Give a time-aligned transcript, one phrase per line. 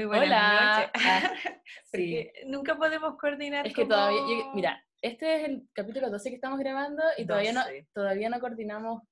[0.00, 0.90] Muy buenas Hola.
[0.94, 1.02] noches.
[1.92, 2.30] Ah, sí.
[2.46, 3.66] Nunca podemos coordinar.
[3.66, 7.26] Es que como- todavía, yo- mira, este es el capítulo 12 que estamos grabando y
[7.26, 7.88] todavía no, 12.
[7.92, 9.02] todavía no coordinamos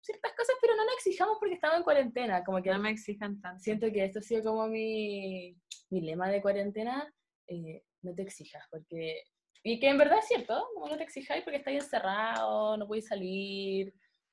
[0.00, 2.44] ciertas cosas, pero no nos exijamos porque estamos en cuarentena.
[2.44, 3.60] Como que No me exijan tanto.
[3.62, 5.56] siento que esto ha sido como mi,
[5.90, 7.12] mi lema de cuarentena,
[7.48, 9.22] eh, no te exijas, porque...
[9.62, 13.08] Y que en verdad es cierto, como no te exijáis porque estáis encerrado, no podéis
[13.08, 13.92] salir,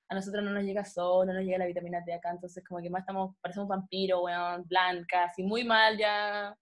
[0.09, 2.81] a nosotros no nos llega sol, no nos llega la vitamina D acá, entonces como
[2.81, 6.57] que más estamos, parecemos vampiros, weón, blancas, y muy mal ya.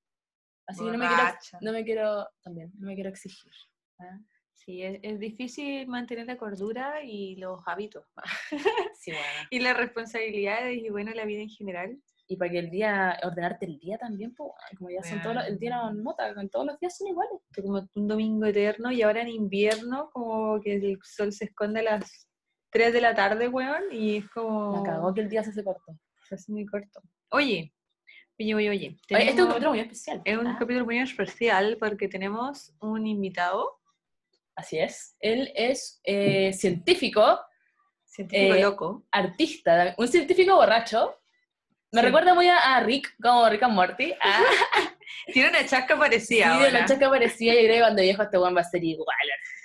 [0.68, 1.23] Así que no me quiero,
[1.62, 3.52] no me quiero, también, no me quiero exigir.
[3.99, 4.20] ¿ah?
[4.54, 8.05] Sí, es, es difícil mantener la cordura y los hábitos.
[9.02, 9.48] Sí, bueno.
[9.49, 11.99] y las responsabilidades y bueno, la vida en general.
[12.27, 15.48] Y para que el día, ordenarte el día también, pues, como ya son todos los,
[15.48, 17.41] el día no nota, todos los días son iguales.
[17.55, 21.98] Como un domingo eterno y ahora en invierno como que el sol se esconde a
[21.98, 22.30] las
[22.72, 24.77] 3 de la tarde, weón, y es como...
[24.77, 25.98] La cagó que el día se hace corto.
[26.27, 27.02] Se hace muy corto.
[27.30, 27.74] Oye,
[28.40, 28.98] oye, oye, oye.
[29.08, 30.22] Este es un capítulo muy especial.
[30.26, 30.55] es un ¿ah?
[30.58, 33.82] capítulo muy especial porque tenemos un invitado
[34.55, 35.16] Así es.
[35.20, 37.40] Él es eh, científico,
[38.05, 39.06] científico Eh, loco.
[39.12, 41.21] artista, un científico borracho.
[41.92, 42.06] Me Sí.
[42.06, 44.14] recuerda muy a, Rick, como Rick and Morty.
[44.22, 44.40] Ah,
[45.34, 46.72] Tiene una chasca parecida ahora.
[46.72, 49.08] la chaca parecía, yo creo que cuando viejo este weón va a ser igual.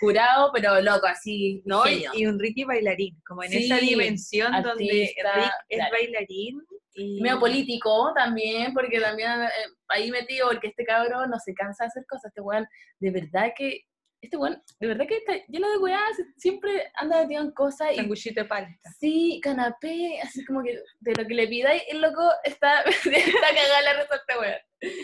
[0.00, 1.62] Curado, pero loco, así.
[1.64, 1.86] ¿no?
[1.86, 2.10] Y, genio.
[2.14, 5.92] y un Ricky bailarín, como en Sí, esa dimensión donde Rick es claro.
[5.92, 6.62] bailarín
[6.94, 9.48] y medio político también, porque también eh,
[9.88, 12.66] ahí metido, porque este cabrón no se cansa de hacer cosas, este weón,
[12.98, 13.82] de verdad que,
[14.20, 17.96] este weón, de verdad que está lleno de weas, siempre anda metido en cosas y
[17.96, 18.90] sanguchito de palta.
[18.98, 23.10] sí, canapé, así como que de lo que le pidáis, el loco está, está
[23.54, 24.94] cagada la risa este weón.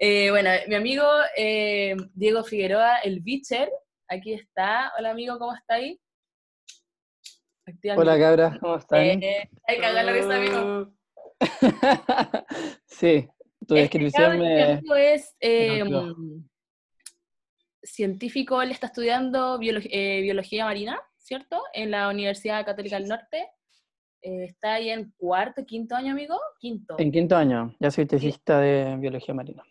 [0.00, 1.04] Eh, bueno, mi amigo
[1.36, 3.70] eh, Diego Figueroa, el Bicher,
[4.08, 4.92] aquí está.
[4.98, 6.00] Hola amigo, ¿cómo está ahí?
[7.96, 9.22] Hola cabras, ¿cómo están?
[9.22, 10.92] Eh, ay, cagada la risa, amigo.
[12.86, 13.28] sí,
[13.66, 14.62] tu Este descripción me...
[14.64, 15.84] amigo es eh.
[18.02, 21.60] Científico, él está estudiando eh, biología marina, ¿cierto?
[21.72, 23.48] En la Universidad Católica del Norte.
[24.22, 26.36] Eh, está ahí en cuarto, quinto año, amigo.
[26.60, 26.94] Quinto.
[26.98, 29.64] En quinto año, ya soy tesista de biología marina.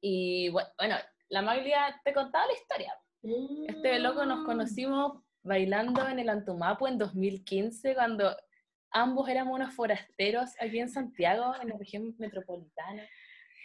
[0.00, 0.96] Y bu- bueno,
[1.28, 2.92] la Maglia te contaba la historia.
[3.68, 8.34] Este loco nos conocimos bailando en el Antumapo en 2015, cuando
[8.92, 13.02] ambos éramos unos forasteros aquí en Santiago, en la región metropolitana.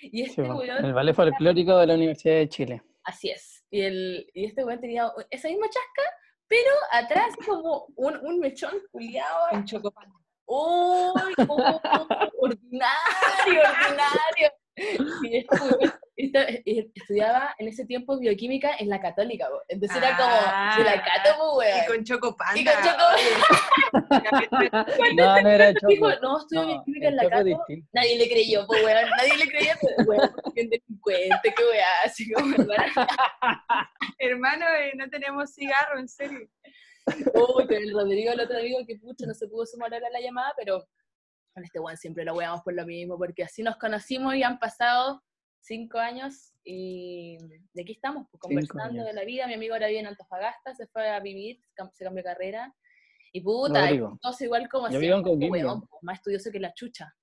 [0.02, 2.82] Y Sí, este weón el ballet folclórico de la Universidad de Chile.
[3.04, 3.64] Así es.
[3.70, 6.12] Y, el, y este weón tenía esa misma chasca,
[6.48, 9.48] pero atrás como un, un mechón culiado.
[9.52, 10.12] Un chocopán.
[10.46, 11.34] ¡Uy!
[11.48, 11.80] oh,
[12.40, 14.52] ordinario, ordinario.
[16.22, 16.42] Y weón
[16.96, 19.62] estudiaba en ese tiempo bioquímica en la católica, po.
[19.70, 20.36] entonces era como
[20.78, 21.86] de la cato, po, Y weón.
[21.88, 22.58] con chocopán.
[22.58, 22.74] Y con
[25.16, 25.88] No, no era Choco.
[25.88, 27.44] Dijo, no, estudio No, bioquímica en la cato.
[27.46, 27.88] distinto.
[27.94, 29.10] Nadie le creyó, pues, weón.
[29.18, 32.68] Nadie le creyó, pues, weón, un delincuente, qué weá, así como, weón.
[34.18, 36.50] Hermano, eh, no tenemos cigarro, en serio.
[37.34, 40.12] Uy, pero el Rodrigo, el otro amigo, que pucha, no se pudo sumar ahora a
[40.12, 40.86] la llamada, pero
[41.54, 44.60] con este weón siempre lo weamos por lo mismo, porque así nos conocimos y han
[44.60, 45.24] pasado
[45.62, 47.38] cinco años y
[47.74, 49.48] de aquí estamos, pues, conversando de la vida.
[49.48, 51.60] Mi amigo ahora vive en Antofagasta, se fue a vivir,
[51.94, 52.76] se cambió de carrera.
[53.32, 54.18] Y puta, Rodrigo.
[54.22, 57.16] todos igual como weón, pues, más estudioso que la chucha.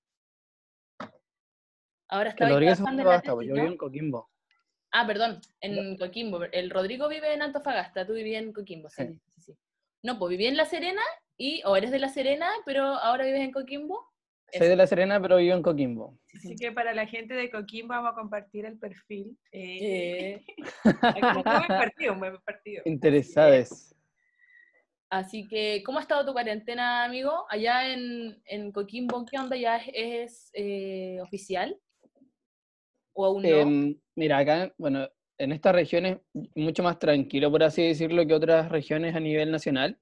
[2.09, 3.61] Ahora Que está Rodríguez es trabajando un en la pues, yo ¿no?
[3.61, 4.29] vivo en Coquimbo.
[4.91, 6.43] Ah, perdón, en Coquimbo.
[6.43, 9.19] El Rodrigo vive en Antofagasta, tú vivías en Coquimbo, sí, Sí.
[9.35, 9.57] sí, sí.
[10.03, 11.01] No, pues viví en La Serena
[11.37, 14.09] y, o eres de La Serena, pero ahora vives en Coquimbo.
[14.53, 16.17] Soy de La Serena, pero vivo en Coquimbo.
[16.25, 16.47] Sí, sí.
[16.47, 19.37] Así que para la gente de Coquimbo vamos a compartir el perfil.
[19.51, 20.41] Eh,
[20.85, 20.91] Eh,
[21.35, 22.81] un buen partido, un buen partido.
[22.85, 23.93] Interesades.
[25.09, 27.45] así que, ¿cómo ha estado tu cuarentena, amigo?
[27.49, 29.55] Allá en, en Coquimbo, ¿qué onda?
[29.57, 31.77] ¿Ya es, es, eh, oficial?
[33.13, 33.49] ¿O aún no?
[33.49, 35.07] Em, mira, acá, bueno,
[35.37, 36.19] en estas regiones
[36.55, 39.99] mucho más tranquilo, por así decirlo, que otras regiones a nivel nacional,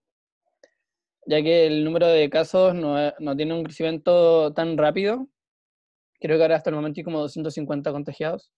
[1.25, 5.27] ya que el número de casos no, no tiene un crecimiento tan rápido.
[6.19, 8.51] Creo que ahora hasta el momento hay como 250 contagiados.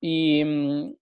[0.00, 0.94] Y mm,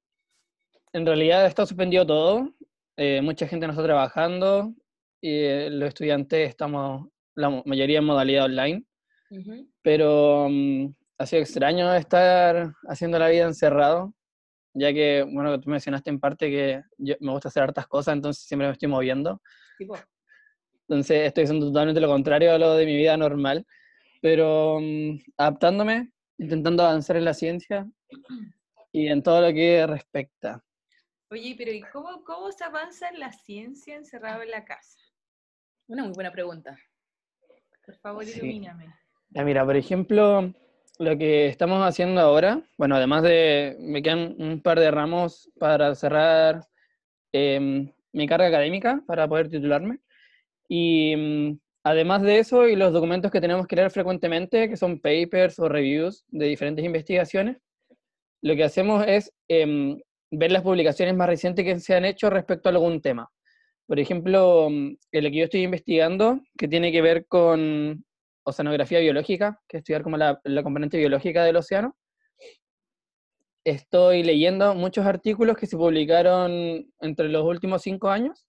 [0.92, 2.54] en realidad está suspendido todo.
[2.96, 4.74] eh, mucha gente no está trabajando.
[5.20, 8.84] Y eh, los estudiantes estamos, la mayoría en modalidad online
[9.30, 9.66] Ujú.
[9.82, 14.14] pero mm, ha sido extraño estar haciendo la vida encerrado,
[14.74, 18.44] ya que, bueno, tú mencionaste en parte que yo, me gusta hacer hartas cosas, entonces
[18.44, 19.40] siempre me estoy moviendo.
[19.78, 19.96] Tipo,
[20.88, 23.66] Entonces estoy haciendo totalmente lo contrario a lo de mi vida normal,
[24.20, 27.88] pero mm, adaptándome, intentando avanzar en la ciencia
[28.92, 30.62] y en todo lo que respecta.
[31.30, 34.98] Oye, pero ¿y cómo, cómo se avanza en la ciencia encerrado en la casa?
[35.86, 36.78] una muy buena pregunta.
[37.84, 38.38] Por favor, Sí.
[38.38, 38.94] ilumíname.
[39.30, 40.54] Ya mira, por ejemplo,
[40.98, 45.94] lo que estamos haciendo ahora, bueno, además de, me quedan un par de ramos para
[45.94, 46.66] cerrar
[47.32, 49.98] em, mi carga académica, para poder titularme.
[50.68, 55.00] Y mm, además de eso, y los documentos que tenemos que leer frecuentemente, que son
[55.00, 57.58] papers o reviews de diferentes investigaciones,
[58.42, 59.98] lo que hacemos es em,
[60.30, 63.30] ver las publicaciones más recientes que se han hecho respecto a algún tema.
[63.86, 68.04] Por ejemplo, mm, el que yo estoy investigando, que tiene que ver con
[68.44, 71.96] oceanografía biológica, que es estudiar como la, la componente biológica del océano,
[73.64, 78.44] estoy leyendo muchos artículos que se publicaron entre los últimos cinco años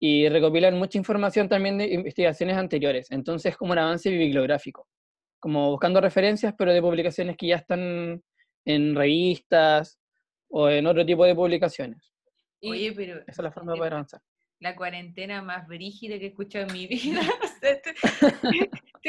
[0.00, 3.10] y recopilan mucha información también de investigaciones anteriores.
[3.10, 4.86] Entonces, como un avance bibliográfico,
[5.38, 8.22] como buscando referencias, pero de publicaciones que ya están
[8.64, 9.98] en revistas
[10.48, 12.12] o en otro tipo de publicaciones.
[12.62, 13.20] Oye, pero...
[13.26, 14.20] Esa es la forma de poder avanzar.
[14.60, 17.20] La cuarentena más brígida que he escuchado en mi vida.
[17.60, 17.82] Te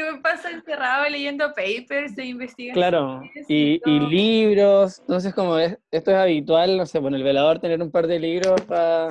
[0.03, 2.73] me pasa encerrado leyendo papers de investigación.
[2.73, 4.99] Claro, y, y, libros.
[4.99, 8.19] Entonces, como es, esto es habitual, no sé, bueno, el velador tener un par de
[8.19, 9.09] libros para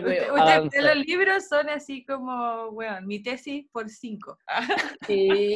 [0.00, 4.38] Usted, los libros son así como, bueno, mi tesis por cinco.
[5.06, 5.54] Sí,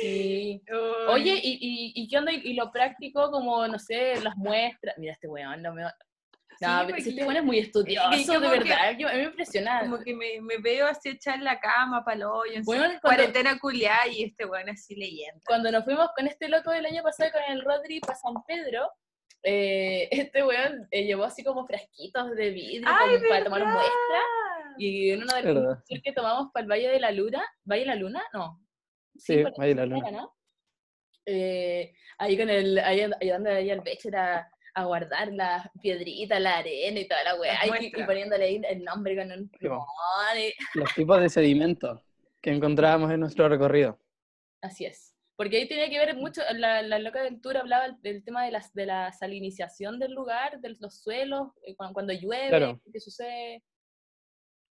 [0.00, 0.62] sí.
[1.08, 2.32] Oye, ¿y, y, y qué onda?
[2.32, 4.96] ¿Y lo práctico como, no sé, las muestras?
[4.98, 5.84] Mira, este weón, no me...
[6.60, 9.80] No, sí, este weón es muy estudioso, de verdad, yo, a mí me impresiona.
[9.80, 14.06] Como que me, me, veo así echar la cama, palo hoyo, en bueno, cuarentena culiada
[14.08, 15.40] y este weón así leyendo.
[15.46, 18.88] Cuando nos fuimos con este loco del año pasado con el Rodri para San Pedro,
[19.44, 22.90] eh, este weón eh, llevó así como frasquitos de vidrio
[23.28, 24.24] para tomar muestras.
[24.76, 27.86] Y en uno de los que tomamos para el Valle de la Luna, ¿Valle de
[27.86, 28.24] la Luna?
[28.32, 28.60] No.
[29.14, 30.10] Sí, Valle de la Luna.
[30.10, 30.34] ¿no?
[31.26, 36.58] Eh, ahí con el, ahí ayudando ahí al Becher a, a guardar las piedritas, la
[36.58, 39.50] arena y toda la weá, y, y, poniéndole ahí el nombre con un
[40.74, 42.00] Los tipos de sedimentos
[42.42, 43.98] que encontrábamos en nuestro recorrido.
[44.60, 45.13] Así es.
[45.36, 48.72] Porque ahí tenía que ver mucho, la, la loca tour hablaba del tema de, las,
[48.72, 53.62] de la salinización del lugar, de los suelos, eh, cuando, llueve, qué sucede.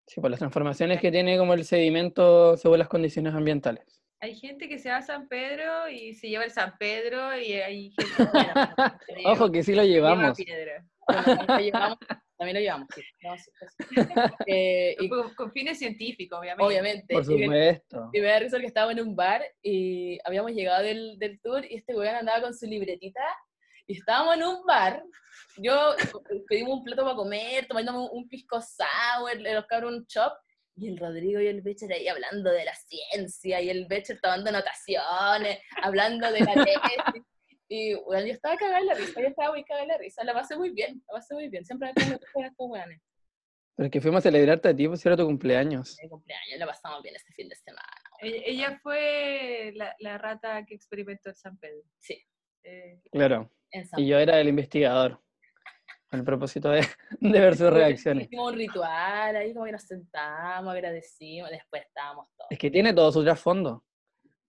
[0.06, 4.02] Sí, por las transformaciones que tiene como el sedimento según las condiciones ambientales.
[4.20, 7.54] Hay gente que se va a San Pedro y se lleva el San Pedro y
[7.54, 8.30] hay gente
[9.08, 9.26] que...
[9.26, 10.38] Ojo que sí lo llevamos.
[12.42, 13.02] También lo llevamos, sí.
[14.48, 16.64] Eh, y, con, fines científicos, obviamente.
[16.64, 17.14] Obviamente.
[17.14, 18.10] Por supuesto.
[18.12, 21.64] Y, me da risa que estaba en un bar y habíamos llegado del, del tour
[21.64, 23.22] y este weón andaba con su libretita
[23.86, 25.04] y estábamos en un bar.
[25.56, 25.94] Yo
[26.48, 30.32] pedimos un plato para comer, tomando un pisco sour, los cabros un chop.
[30.74, 34.50] Y el Rodrigo y el Becher ahí hablando de la ciencia, y el Becher tomando
[34.50, 37.22] anotaciones, hablando de la tesis.
[37.74, 40.22] Y bueno, yo estaba cagada en la risa, yo estaba muy cagada en la risa,
[40.24, 43.00] la pasé muy bien, la pasé muy bien, siempre me pongo con estos weones.
[43.74, 45.96] Pero es que fuimos a celebrarte a ti, pues era tu cumpleaños.
[46.02, 47.88] Mi cumpleaños, la pasamos bien este fin de semana.
[48.20, 51.82] Ella, fue la, la, rata que experimentó en San Pedro.
[51.98, 52.22] Sí.
[52.62, 53.50] Eh, claro.
[53.96, 55.22] y yo era el investigador.
[56.10, 56.86] Con el propósito de,
[57.20, 58.26] de ver sus reacciones.
[58.26, 62.50] Hicimos un ritual, ahí como que nos sentamos, agradecimos, después estábamos todos.
[62.50, 63.82] Es que tiene todo su trasfondo.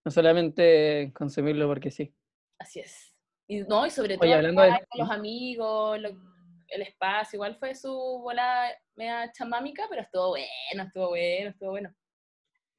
[0.04, 2.14] No solamente consumirlo porque sí.
[2.60, 3.13] Así es.
[3.48, 6.00] Y, no, y sobre todo hablando con los amigos,
[6.68, 11.94] el espacio, igual fue su bola media chamámica, pero estuvo bueno, estuvo bueno, estuvo bueno.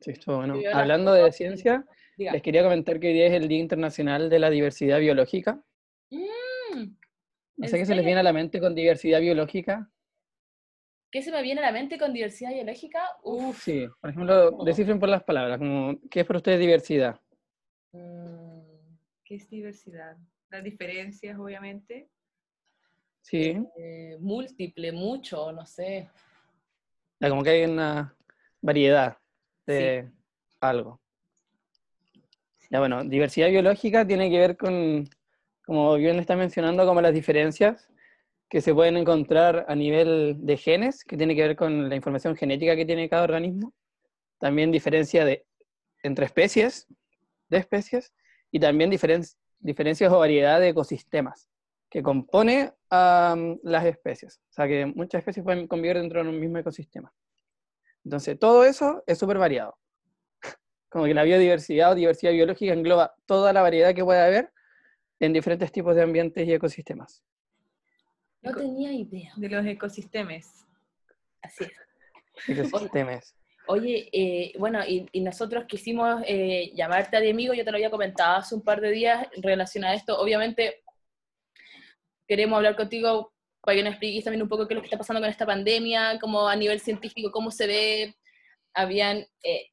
[0.01, 0.55] Sí, estuvo bueno.
[0.73, 1.85] Hablando de ciencia,
[2.17, 5.63] les quería comentar que hoy día es el Día Internacional de la Diversidad Biológica.
[6.11, 6.95] Mm,
[7.57, 9.91] no sé qué se les viene a la mente con diversidad biológica.
[11.11, 13.09] ¿Qué se me viene a la mente con diversidad biológica?
[13.23, 13.63] Uf.
[13.63, 17.21] Sí, por ejemplo, descifren por las palabras, como, ¿qué es para ustedes diversidad?
[17.93, 18.59] Mm,
[19.25, 20.17] ¿Qué es diversidad?
[20.55, 22.09] Las diferencias, obviamente.
[23.23, 23.57] Sí.
[23.77, 26.09] Eh, múltiple, mucho, no sé.
[27.21, 28.15] como que hay una
[28.61, 29.19] variedad
[29.67, 30.11] de
[30.61, 31.01] algo.
[32.71, 35.09] Ya bueno, diversidad biológica tiene que ver con,
[35.65, 37.91] como bien está mencionando, como las diferencias
[38.49, 42.37] que se pueden encontrar a nivel de genes, que tiene que ver con la información
[42.37, 43.75] genética que tiene cada organismo.
[44.39, 45.45] También diferencia de,
[46.03, 46.87] entre especies,
[47.49, 48.13] de especies,
[48.53, 51.49] y también diferencia diferencias o variedad de ecosistemas
[51.91, 54.41] que compone a las especies.
[54.51, 57.13] O sea, que muchas especies pueden convivir dentro de un mismo ecosistema.
[58.05, 59.79] Entonces, todo eso es súper variado.
[60.91, 64.53] Como que la biodiversidad o diversidad biológica engloba toda la variedad que puede haber
[65.19, 67.23] en diferentes tipos de ambientes y ecosistemas.
[68.43, 69.33] No tenía idea.
[69.37, 70.67] De los ecosistemas.
[71.41, 72.59] Así es.
[72.59, 73.35] Ecosistemas.
[73.67, 78.37] Oye, eh, bueno, y, nosotros quisimos eh, llamarte a amigo, yo te lo había comentado
[78.37, 80.19] hace un par de días relacionado a esto.
[80.21, 80.83] Obviamente,
[82.29, 84.99] queremos hablar contigo para que nos expliques también un poco qué es lo que está
[84.99, 88.15] pasando con esta pandemia, como a nivel científico, cómo se ve.
[88.75, 89.71] Habían, eh,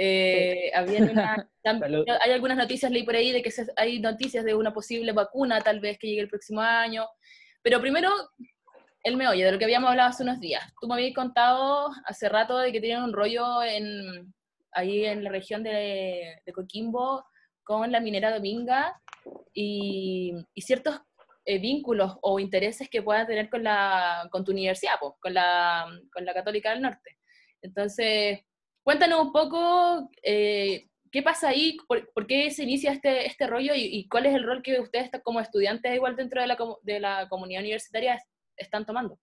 [0.00, 0.98] Eh, había
[1.34, 2.04] una- tam- Salud.
[2.20, 5.60] hay algunas noticias, leí por ahí, de que se- hay noticias de una posible vacuna,
[5.60, 7.04] tal vez que llegue el próximo año.
[7.62, 8.10] Pero primero,
[9.02, 10.62] el meollo, de lo que habíamos hablado hace unos días.
[10.80, 14.34] Tú me habías contado hace rato de que tienen un rollo en,
[14.72, 17.24] ahí en la región de, de Coquimbo
[17.62, 18.98] con la minera Dominga
[19.52, 21.00] y, ciertos
[21.44, 25.86] eh, vínculos o intereses que puedan tener con, la, con tu universidad, po, con, la,
[26.12, 27.16] con la Católica del Norte.
[27.62, 28.40] Entonces,
[28.82, 34.08] cuéntanos un poco eh, qué pasa ahí, por, qué se inicia este, este rollo y,
[34.08, 37.62] cuál es el rol que ustedes como estudiantes igual dentro de la, de la comunidad
[37.62, 38.22] universitaria
[38.58, 39.18] están tomando.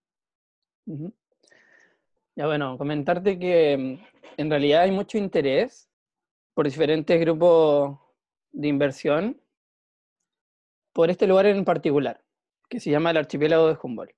[2.35, 5.89] Ya bueno, comentarte que mm, en realidad hay mucho interés
[6.53, 7.97] por diferentes grupos
[8.51, 9.41] de inversión
[10.93, 12.23] por este lugar en particular,
[12.69, 14.15] que se llama el archipiélago de Humboldt.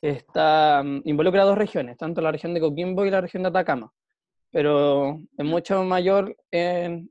[0.00, 3.92] Está, mm, involucra dos regiones, tanto la región de Coquimbo y la región de Atacama,
[4.50, 7.10] pero es mucho mayor en,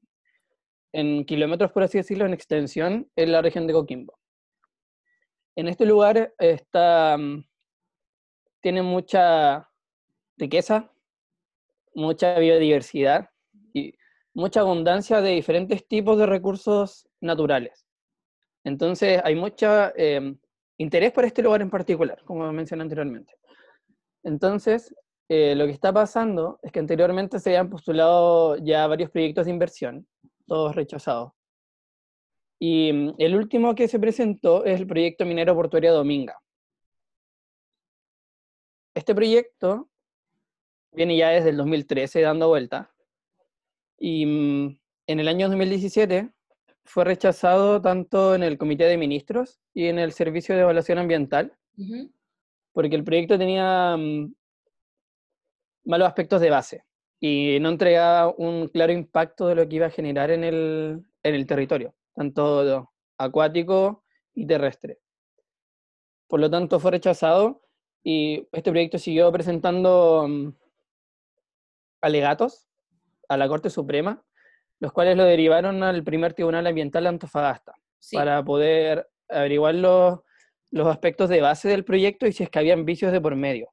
[0.93, 4.17] en kilómetros, por así decirlo, en extensión, en la región de Coquimbo.
[5.57, 7.43] En este lugar está, mm,
[8.61, 9.67] tiene mucha
[10.37, 10.93] riqueza,
[11.95, 13.31] mucha biodiversidad
[13.73, 13.95] y
[14.35, 17.87] mucha abundancia de diferentes tipos de recursos naturales.
[18.63, 19.67] Entonces hay mucho
[20.77, 23.33] interés por este lugar en particular, como mencioné anteriormente.
[24.21, 24.93] Entonces,
[25.27, 29.53] eh, lo que está pasando es que anteriormente se habían postulado ya varios proyectos de
[29.53, 30.07] inversión,
[30.45, 31.31] todos rechazados.
[32.59, 36.39] Y mm, el último que se presentó es el proyecto minero portuario Dominga.
[38.95, 39.89] Este proyecto
[40.91, 42.91] viene ya desde el 2013 dando vuelta.
[43.99, 46.31] Y mm, en el año 2017
[46.83, 51.53] fue rechazado tanto en el Comité de Ministros y en el Servicio de Evaluación Ambiental,
[52.73, 54.33] porque el proyecto tenía mm,
[55.85, 56.83] malos aspectos de base
[57.19, 61.35] y no entregaba un claro impacto de lo que iba a generar en el, en
[61.35, 64.99] el territorio, tanto acuático y terrestre.
[66.27, 67.61] Por lo tanto, fue rechazado
[68.03, 70.49] y este proyecto siguió presentando mm,
[72.01, 72.67] alegatos
[73.29, 74.23] a la Corte Suprema,
[74.79, 78.15] los cuales lo derivaron al primer Tribunal Ambiental de Antofagasta Sí.
[78.15, 80.19] para poder averiguar los,
[80.71, 83.69] los aspectos de base del proyecto y si es que habían vicios de por medio.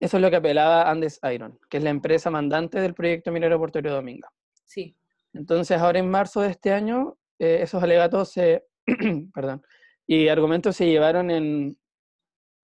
[0.00, 3.58] Eso es lo que apelaba Andes Iron, que es la empresa mandante del proyecto minero
[3.58, 4.30] portuario Dominga.
[4.64, 4.96] Sí.
[5.32, 8.66] Entonces, ahora en marzo de este año, eh, esos alegatos se,
[9.34, 9.62] perdón,
[10.06, 11.78] y argumentos se llevaron en,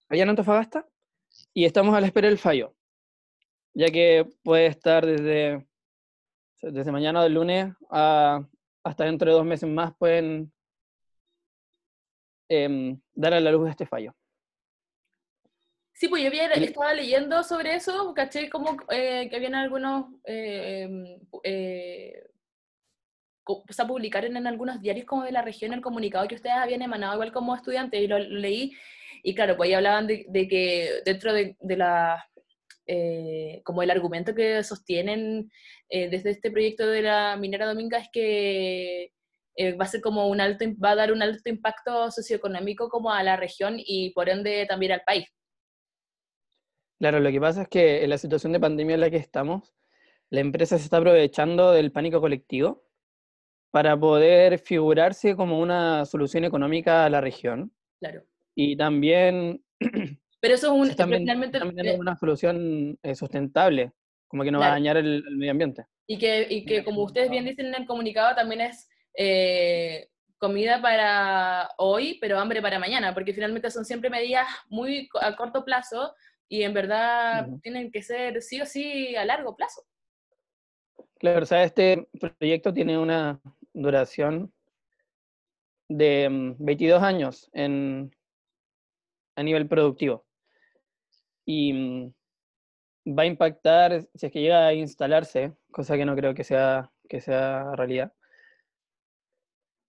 [0.09, 0.87] allá en Antofagasta
[1.55, 2.75] y estamos a la espera del fallo,
[3.75, 5.67] ya que puede estar desde,
[6.61, 8.47] desde mañana del lunes a,
[8.83, 10.53] hasta dentro de dos meses más pueden
[12.49, 14.15] em, dar a la luz este fallo.
[15.93, 21.09] Sí, pues yo había, estaba leyendo sobre eso, caché como eh, que habían algunos, eh,
[23.47, 26.83] o sea, publicaron en algunos diarios como de la región el comunicado que ustedes habían
[26.83, 28.73] emanado igual como estudiantes y lo, leí
[29.23, 32.25] y claro, pues ahí hablaban de, que dentro de, de la,
[32.87, 35.51] eh, como el argumento que sostienen
[35.89, 39.13] eh, desde este proyecto de la minera Dominga es que
[39.57, 43.11] eh, va a ser como un alto, va a dar un alto impacto socioeconómico como
[43.11, 45.27] a la región y por ende también al país.
[47.01, 49.75] Claro, lo que pasa es que en la situación de pandemia en la que estamos,
[50.31, 52.85] la empresa se está aprovechando del pánico colectivo
[53.77, 58.23] para poder figurarse como una solución económica a la región Claro.
[58.55, 59.63] y también
[60.41, 63.93] Pero eso es un, vendiendo eh, una solución eh, sustentable,
[64.29, 65.85] como que no va a dañar el, el medio ambiente.
[66.07, 70.81] y que, y que como ustedes bien dicen en el comunicado, también es eh, comida
[70.81, 76.15] para hoy, pero hambre para mañana, porque finalmente son siempre medidas muy a corto plazo
[76.49, 79.83] y en verdad tienen que ser sí o sí a largo plazo.
[81.19, 83.41] Claro, o sea, este proyecto tiene una
[83.77, 84.53] duración
[85.89, 88.11] de mm, 22 años en,
[89.37, 90.27] a nivel productivo.
[91.45, 92.15] Y mm,
[93.19, 96.91] va a impactar, si es que llega a instalarse, cosa que no creo que sea,
[97.09, 98.13] que sea realidad,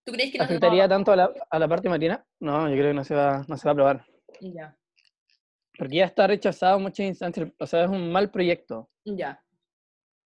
[0.06, 2.26] ¿Tú crees que no ¿afectaría tanto a la, a la parte marina?
[2.40, 4.06] No, yo creo que no se va, no se va a aprobar.
[4.40, 4.78] Ya,
[5.78, 8.90] Porque ya está rechazado en muchas instancias, o sea, es un mal proyecto.
[9.04, 9.44] ya.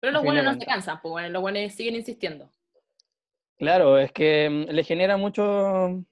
[0.02, 2.52] Pero los buenos no se cansan, pues bueno, los buenos siguen insistiendo.
[3.62, 6.04] Claro, es que mm, le genera mucho,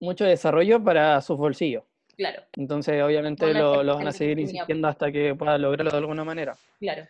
[0.00, 1.82] mucho desarrollo para sus bolsillos.
[2.16, 6.24] Claro, Entonces, obviamente, lo, lo van a seguir insistiendo hasta que pueda lograrlo de alguna
[6.24, 6.56] manera.
[6.78, 7.06] claro.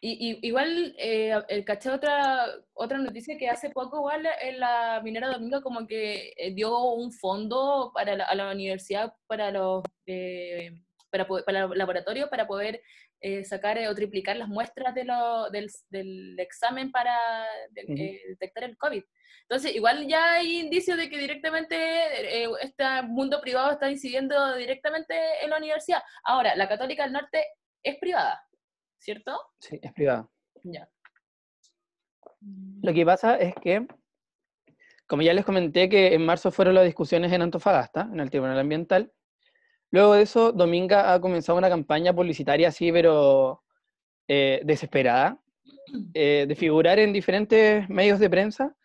[0.00, 5.00] Y, y- igual, eh, el caché otra, otra noticia que hace poco, igual, en la
[5.02, 9.82] Minera Domingo como que eh, dio un fondo para la, a la universidad para los,
[10.06, 10.70] eh,
[11.10, 12.80] para, para el laboratorio para poder
[13.20, 17.14] eh, sacar o triplicar las muestras de lo- del, del examen para
[17.70, 19.02] de- eh, detectar el COVID.
[19.42, 25.14] Entonces, igual ya hay indicios de que directamente eh, este mundo privado está incidiendo directamente
[25.42, 26.02] en la universidad.
[26.24, 27.44] Ahora, la Católica del Norte
[27.82, 28.46] es privada,
[28.98, 29.38] ¿cierto?
[29.60, 30.28] Sí, es privada.
[30.64, 30.88] Ya.
[32.82, 33.86] Lo que pasa es que,
[35.06, 38.58] como ya les comenté, que en marzo fueron las discusiones en Antofagasta, en el Tribunal
[38.58, 39.12] Ambiental.
[39.90, 43.62] Luego de eso, Dominga ha comenzado una campaña publicitaria así, pero
[44.28, 45.40] eh, desesperada,
[46.14, 48.76] eh, de figurar en diferentes medios de prensa,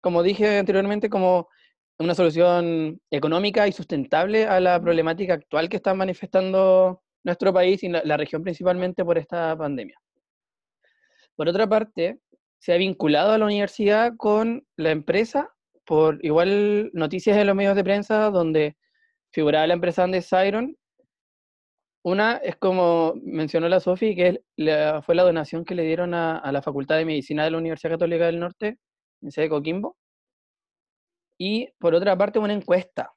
[0.00, 1.48] como dije anteriormente, como
[1.98, 7.88] una solución económica y sustentable a la problemática actual que está manifestando nuestro país y
[7.88, 9.98] la, la región principalmente por esta pandemia.
[11.34, 12.18] Por otra parte,
[12.58, 15.52] se ha vinculado a la universidad con la empresa
[15.86, 18.76] por igual noticias en los medios de prensa donde
[19.36, 20.74] figuraba la empresa Andes Iron.
[22.02, 26.14] Una es como mencionó la Sofi, que es la- fue la donación que le dieron
[26.14, 28.78] a, a la Facultad de Medicina de la Universidad Católica del Norte,
[29.20, 29.98] en sede de Coquimbo.
[31.38, 33.12] Y por otra parte, una encuesta.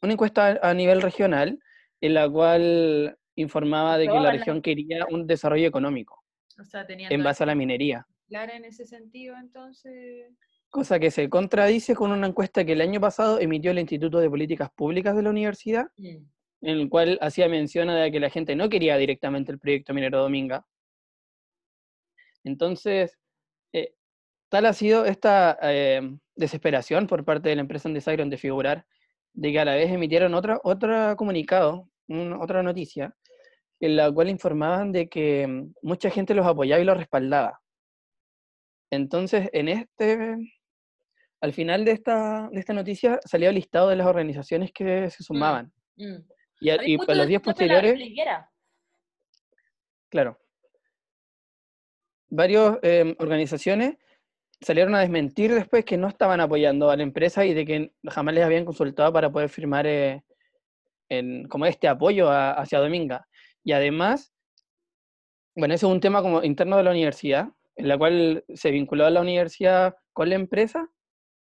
[0.00, 1.58] Una encuesta a, a nivel regional
[2.00, 6.22] en la cual informaba de que la región quería un desarrollo económico
[6.56, 8.06] O sea, en base a la minería.
[8.28, 10.30] clara en ese sentido, entonces.
[10.70, 14.28] Cosa que se contradice con una encuesta que el año pasado emitió el Instituto de
[14.28, 16.06] Políticas Públicas de la universidad, Mm.
[16.62, 20.18] en el cual hacía mención de que la gente no quería directamente el proyecto minero
[20.20, 20.66] Dominga.
[22.44, 23.18] Entonces,
[23.72, 23.94] eh,
[24.48, 26.00] tal ha sido esta eh,
[26.34, 28.86] desesperación por parte de la empresa Andesiron de figurar,
[29.32, 33.14] de que a la vez emitieron otra, otro comunicado, un- otra noticia,
[33.80, 37.60] en la cual informaban de que mm, mucha gente los apoyaba y los respaldaba.
[38.90, 40.36] Entonces, en este,
[41.46, 45.22] al final de esta, de esta noticia salió el listado de las organizaciones que se
[45.22, 45.72] sumaban.
[45.96, 46.16] Mm.
[46.60, 47.92] Y, a- para los días posteriores,
[50.08, 50.38] claro,
[52.28, 52.78] varias
[53.18, 53.96] organizaciones
[54.60, 58.34] salieron a desmentir después que no estaban apoyando a la empresa y de que jamás
[58.34, 60.24] les habían consultado para poder firmar eh,
[61.08, 63.28] en- como este apoyo a- hacia Dominga.
[63.62, 64.32] Y además,
[65.54, 69.04] bueno, ese es un tema como interno de la universidad, en la cual se vinculó
[69.04, 70.88] a la universidad con la empresa,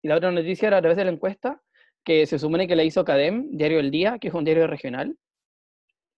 [0.02, 1.62] y la otra noticia era a través de la encuesta,
[2.04, 5.18] que se supone que la hizo CADEM, Diario El Día, que es un diario regional,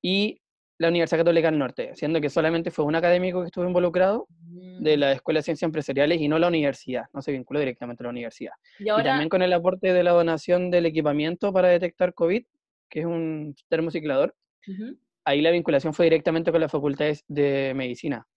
[0.01, 0.41] y
[0.79, 4.97] la Universidad Católica del Norte, siendo que solamente fue un académico que estuvo involucrado de
[4.97, 4.99] Mm.
[4.99, 8.09] la Escuela de Ciencias Empresariales y no la universidad, no se vinculó directamente a la
[8.09, 8.53] universidad.
[8.79, 12.43] Y Y ahora, también con el aporte de la donación del equipamiento para detectar COVID,
[12.89, 14.35] que es un termociclador,
[14.67, 14.97] Ujú.
[15.25, 18.27] ahí la vinculación fue directamente con las facultades de medicina,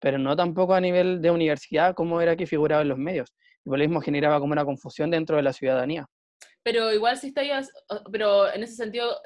[0.00, 3.32] pero no tampoco a nivel de universidad como era que figuraba en los medios.
[3.64, 6.06] Y por lo mismo generaba como una confusión dentro de la ciudadanía.
[6.62, 7.70] pero igual si estáis,
[8.10, 9.20] pero en ese sentido,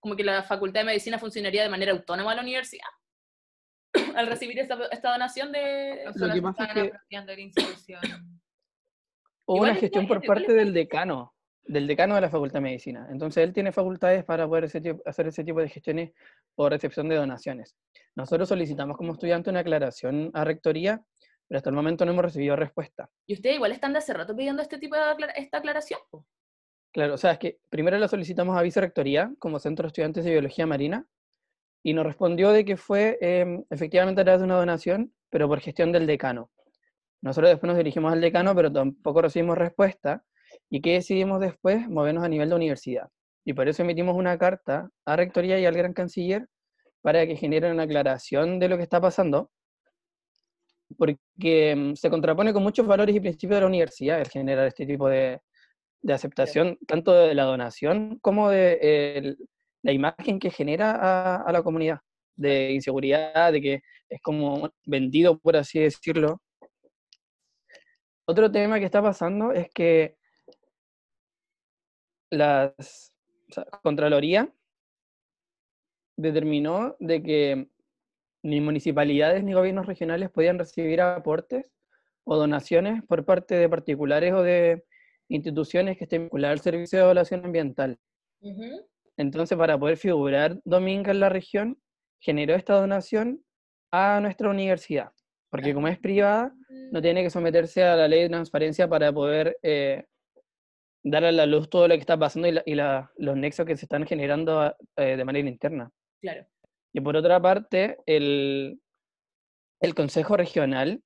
[0.00, 2.86] como que la Facultad de Medicina funcionaría de manera autónoma a la universidad
[4.16, 6.02] al recibir esta, esta donación de...
[6.04, 8.00] O Lo solo que pasa es que- apropiando de la institución.
[9.46, 13.08] Hubo Igual una gestión por parte del decano, del decano de la Facultad de Medicina.
[13.10, 16.12] Entonces él tiene facultades para poder ese tipo- hacer ese tipo de gestiones
[16.56, 17.76] o recepción de donaciones.
[18.14, 21.02] Nosotros solicitamos como estudiante una aclaración a Rectoría,
[21.52, 23.10] pero hasta el momento no hemos recibido respuesta.
[23.26, 25.02] Y ustedes igual están de hace rato pidiendo este tipo de
[25.36, 26.00] esta aclaración.
[26.94, 30.30] Claro, o sea, es que primero la solicitamos a Vicerrectoría como Centro de Estudiantes de
[30.30, 31.06] Biología Marina
[31.82, 35.60] y nos respondió de que fue em, efectivamente a través de una donación, pero por
[35.60, 36.50] gestión del decano.
[37.20, 40.24] Nosotros después nos dirigimos al decano, pero tampoco recibimos respuesta.
[40.70, 41.86] ¿Y qué decidimos después?
[41.86, 43.10] Movernos a nivel de universidad.
[43.44, 46.48] Y por eso emitimos una carta a Rectoría y al Gran Canciller
[47.02, 49.50] para que generen una aclaración de lo que está pasando,
[50.96, 54.86] porque em, se contrapone con muchos valores y principios de la universidad el generar este
[54.86, 55.40] tipo de,
[56.02, 59.38] de aceptación, tanto de la donación como de el-
[59.84, 61.98] la imagen que genera a, a la comunidad,
[62.36, 66.40] de inseguridad, de que es como vendido, por así decirlo.
[68.26, 70.16] Otro tema que está pasando es que
[72.30, 73.12] las
[73.50, 74.52] o sea, Contraloría
[76.16, 77.68] determinó de que
[78.42, 81.70] ni municipalidades ni gobiernos regionales podían recibir aportes
[82.24, 84.84] o donaciones por parte de particulares o de
[85.28, 87.98] instituciones que estén vinculadas al servicio de evaluación ambiental.
[89.16, 91.78] Entonces, para poder figurar Dominga en la región,
[92.20, 93.44] generó esta donación
[93.92, 95.12] a nuestra universidad,
[95.50, 96.54] porque como es privada,
[96.92, 100.04] no tiene que someterse a la ley de transparencia para poder eh,
[101.04, 103.66] dar a la luz todo lo que está pasando y, la- y la- los nexos
[103.66, 105.90] que se están generando eh, de manera interna.
[106.20, 106.46] Claro.
[106.92, 108.80] Y por otra parte, el,
[109.80, 111.02] el Consejo Regional,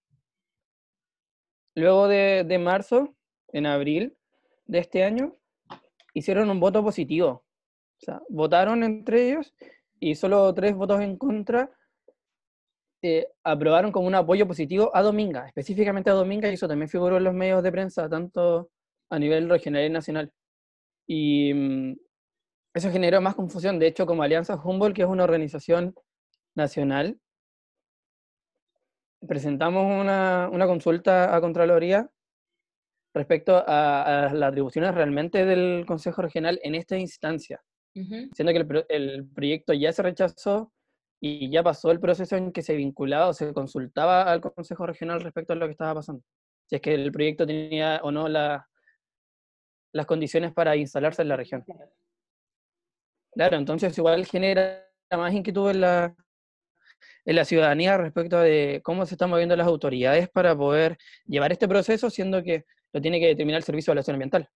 [1.75, 3.15] luego de, de marzo,
[3.53, 4.17] en abril
[4.67, 5.37] de este año,
[6.15, 7.45] hicieron un voto positivo.
[8.01, 9.55] O sea, votaron entre ellos
[10.01, 11.71] y solo tres votos en contra
[13.03, 17.19] eh, aprobaron con un apoyo positivo a Dominga, específicamente a Dominga, y eso también figuró
[17.19, 18.71] en los medios de prensa, tanto
[19.11, 20.33] a nivel regional y nacional.
[21.07, 21.97] Y mm,
[22.77, 23.79] eso generó más confusión.
[23.79, 25.95] De hecho, como Alianza Humboldt, que es una organización
[26.55, 27.19] nacional,
[29.27, 32.11] presentamos una, una consulta a Contraloría
[33.15, 39.27] respecto a, las atribuciones realmente del Consejo Regional en esta instancia, siendo que el, el,
[39.27, 40.71] proyecto ya se rechazó
[41.19, 45.23] y ya pasó el proceso en que se vinculaba o se consultaba al Consejo Regional
[45.23, 46.23] respecto a lo que estaba pasando.
[46.67, 48.69] Si es que el proyecto tenía o no la,
[49.93, 51.63] las condiciones para instalarse en la región.
[51.63, 51.91] Claro,
[53.37, 56.15] entonces igual genera más inquietud en la,
[57.25, 60.97] en la ciudadanía respecto de cómo se están moviendo las autoridades para poder
[61.27, 64.49] llevar este proceso, siendo que lo tiene que determinar el Servicio de Evaluación Ambiental.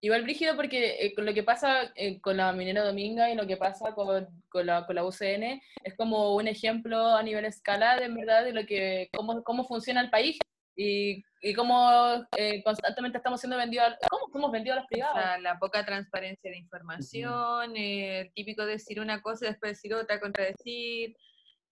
[0.00, 3.48] Igual brígido porque eh, con lo que pasa eh, con la minera Dominga y lo
[3.48, 7.96] que pasa con, con, la, con, la, UCN es como un ejemplo a nivel escala
[7.96, 10.38] de verdad de lo que cómo, cómo funciona el país
[10.78, 15.16] y, y cómo eh, constantemente estamos siendo vendidos, ¿cómo somos vendidos a los privados?
[15.16, 19.92] O sea, la poca transparencia de información, el típico decir una cosa y después decir
[19.92, 21.16] otra, contradecir,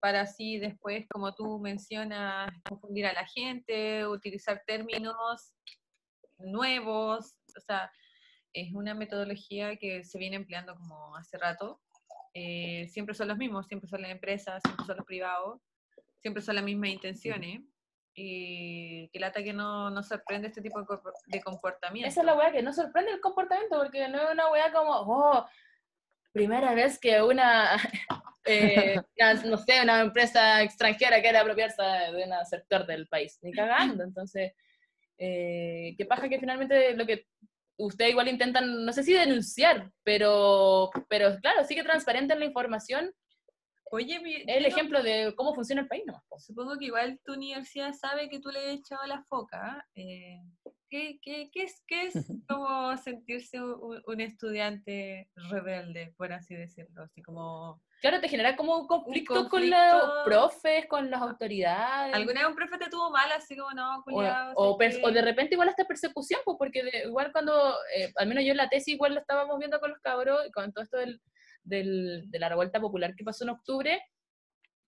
[0.01, 5.53] para así después, como tú mencionas, confundir a la gente, utilizar términos
[6.39, 7.89] nuevos, o sea,
[8.53, 11.81] es una metodología que se viene empleando como hace rato.
[12.35, 15.61] Eh, siempre son los mismos, siempre son las empresas, siempre son los privados,
[16.21, 17.61] siempre son las mismas intenciones.
[18.19, 20.81] Y que lata que no, no sorprende este tipo
[21.27, 22.09] de comportamiento.
[22.09, 24.93] Esa es la weá que no sorprende el comportamiento, porque no es una weá como,
[24.93, 25.47] oh,
[26.33, 27.77] primera vez que una,
[28.45, 29.01] eh,
[29.45, 34.03] no sé, una empresa extranjera quiere apropiarse de un sector del país, ni cagando.
[34.03, 34.53] Entonces,
[35.19, 37.27] eh, ¿qué pasa que finalmente lo que
[37.79, 43.13] usted igual intentan, no sé si denunciar, pero, pero claro, sigue transparente en la información.
[43.91, 46.23] Oye, el ejemplo de cómo funciona el país, ¿no?
[46.39, 49.87] Supongo que igual tu universidad sabe que tú le has echado la foca.
[49.95, 50.41] Eh,
[50.91, 52.15] ¿qué, qué, qué, es, ¿Qué es
[52.49, 57.03] como sentirse un, estudiante rebelde, por así decirlo?
[57.03, 57.81] Así como...
[58.01, 62.15] Claro, te genera como un conflicto, con los profes, con las autoridades.
[62.15, 64.53] ¿Alguna vez un profe te tuvo mal, así como no, cuidado?
[64.55, 68.51] O, o, de repente igual hasta persecución, pues porque igual cuando, eh, al menos yo
[68.51, 71.21] en la tesis igual lo estábamos viendo con los cabros, y con todo esto del,
[71.67, 74.03] del, de la revuelta popular que pasó en octubre,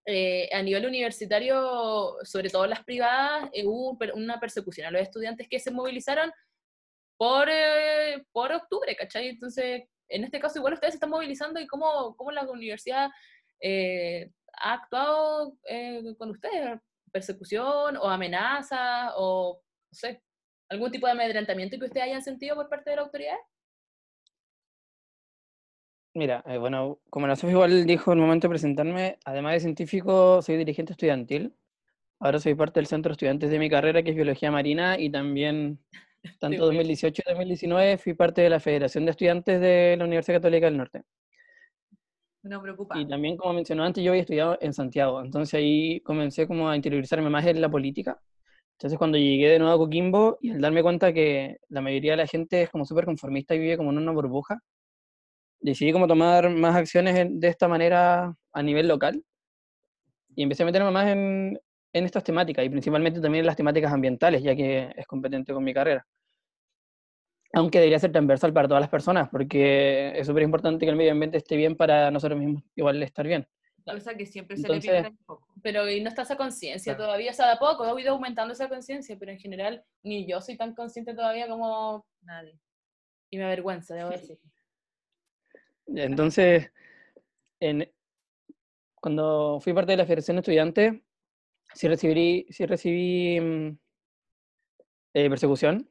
[0.06, 5.48] eh, a nivel universitario, sobre todo las privadas, eh, hubo una persecución a los estudiantes
[5.48, 6.30] que se movilizaron
[7.18, 7.48] por,
[8.32, 9.28] por octubre, ¿cachai?
[9.28, 13.10] Entonces, en este caso igual ustedes se están movilizando y cómo, cómo la universidad
[13.60, 16.80] eh, ha actuado eh, con ustedes,
[17.12, 19.60] persecución o amenaza o,
[19.90, 20.22] no sé,
[20.68, 23.36] algún tipo de amedrentamiento que ustedes hayan sentido por parte de la autoridad?
[26.18, 29.60] Mira, eh, bueno, como la Sofía igual dijo en el momento de presentarme, además de
[29.60, 31.54] científico, soy dirigente estudiantil.
[32.18, 35.10] Ahora soy parte del centro de estudiantes de mi carrera, que es Biología Marina, y
[35.10, 35.78] también
[36.40, 40.66] tanto 2018 y 2019 fui parte de la Federación de Estudiantes de la Universidad Católica
[40.66, 41.04] del Norte.
[42.42, 42.98] No preocupa.
[42.98, 46.74] Y también, como mencionó antes, yo había estudiado en Santiago, entonces ahí comencé como a
[46.74, 48.20] interiorizarme más en la política.
[48.72, 52.16] Entonces cuando llegué de nuevo a Coquimbo y al darme cuenta que la mayoría de
[52.16, 54.60] la gente es como súper conformista y vive como en una burbuja,
[55.60, 59.22] decidí como tomar más acciones de esta manera a nivel local
[60.34, 61.60] y empecé a meterme más en,
[61.92, 65.64] en estas temáticas y principalmente también en las temáticas ambientales, ya que es competente con
[65.64, 66.06] mi carrera.
[67.54, 71.12] Aunque debería ser transversal para todas las personas, porque es súper importante que el medio
[71.12, 73.48] ambiente esté bien para nosotros mismos igual estar bien.
[73.84, 75.48] Cosa que siempre se le pierde un poco.
[75.62, 78.52] Pero y no está esa conciencia todavía, o sea, de a poco ha ido aumentando
[78.52, 82.60] esa conciencia, pero en general ni yo soy tan consciente todavía como nadie.
[83.30, 84.38] Y me avergüenza, debo decir.
[85.94, 86.70] Entonces,
[87.60, 87.90] en,
[89.00, 90.94] cuando fui parte de la Federación de Estudiantes,
[91.74, 93.78] sí recibí, sí recibí mm,
[95.14, 95.88] eh, persecución,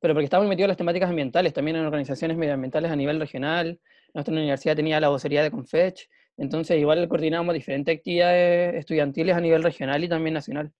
[0.00, 3.20] pero porque estaba muy metido en las temáticas ambientales, también en organizaciones medioambientales a nivel
[3.20, 3.80] regional.
[4.14, 9.62] Nuestra universidad tenía la vocería de Confech, entonces igual coordinábamos diferentes actividades estudiantiles a nivel
[9.62, 10.72] regional y también nacional.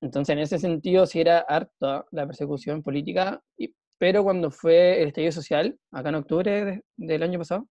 [0.00, 3.42] Entonces, en ese sentido, sí era harta la persecución política,
[3.98, 7.68] pero cuando fue el estallido social, acá en octubre del año pasado,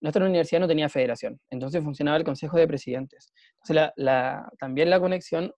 [0.00, 3.32] nuestra universidad no tenía federación, entonces funcionaba el Consejo de Presidentes.
[3.62, 5.52] Entonces, la, también la conexión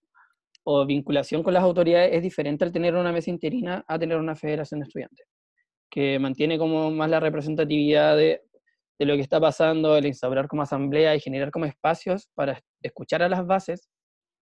[0.64, 4.34] o vinculación con las autoridades es diferente al tener una mesa interina a tener una
[4.34, 5.26] federación de estudiantes,
[5.90, 8.42] que mantiene como más la representatividad de,
[8.98, 13.22] de lo que está pasando, el instaurar como asamblea y generar como espacios para escuchar
[13.22, 13.88] a las bases,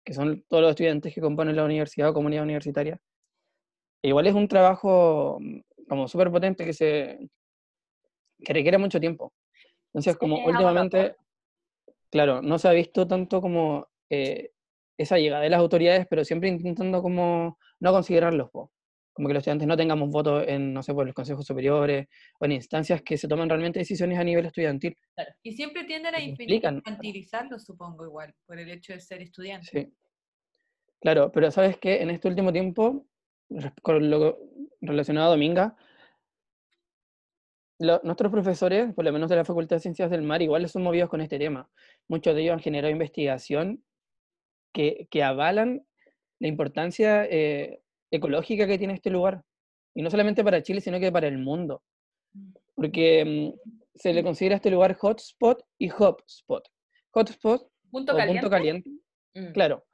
[0.03, 2.99] que son todos los estudiantes que componen la universidad o comunidad universitaria.
[4.01, 7.19] Igual es un trabajo mm, como súper potente que, se,
[8.43, 9.33] que requiere mucho tiempo.
[9.87, 11.15] Entonces, como Sí, últimamente,
[12.11, 14.51] claro, no se ha visto tanto como eh,
[14.97, 18.71] esa llegada de las autoridades, pero siempre intentando como no considerarlos, po.
[19.13, 22.07] como que los estudiantes no tengamos votos en, no sé, por los consejos superiores
[22.39, 24.95] o en instancias que se toman realmente decisiones a nivel estudiantil.
[25.41, 29.67] Y siempre tienden a infantilizarlo, supongo, igual, por el hecho de ser estudiante.
[29.71, 29.93] Sí.
[31.01, 33.05] Claro, pero sabes que en este último tiempo,
[33.81, 34.37] con lo
[34.81, 35.75] relacionado a Dominga,
[37.79, 40.83] lo- nuestros profesores, por lo menos de la Facultad de Ciencias del Mar, igual son
[40.83, 41.69] movidos con este tema.
[42.07, 43.83] Muchos de ellos han generado investigación
[44.73, 45.85] que, que avalan
[46.39, 47.81] la importancia eh,
[48.11, 49.43] ecológica que tiene este lugar.
[49.95, 51.81] Y no solamente para Chile, sino que para el mundo.
[52.75, 56.67] Porque mm, se le considera a este lugar hotspot y hotspot.
[57.11, 58.41] Hotspot Punto o caliente.
[58.41, 58.89] punto caliente
[59.35, 59.51] Mm.
[59.51, 59.85] Claro,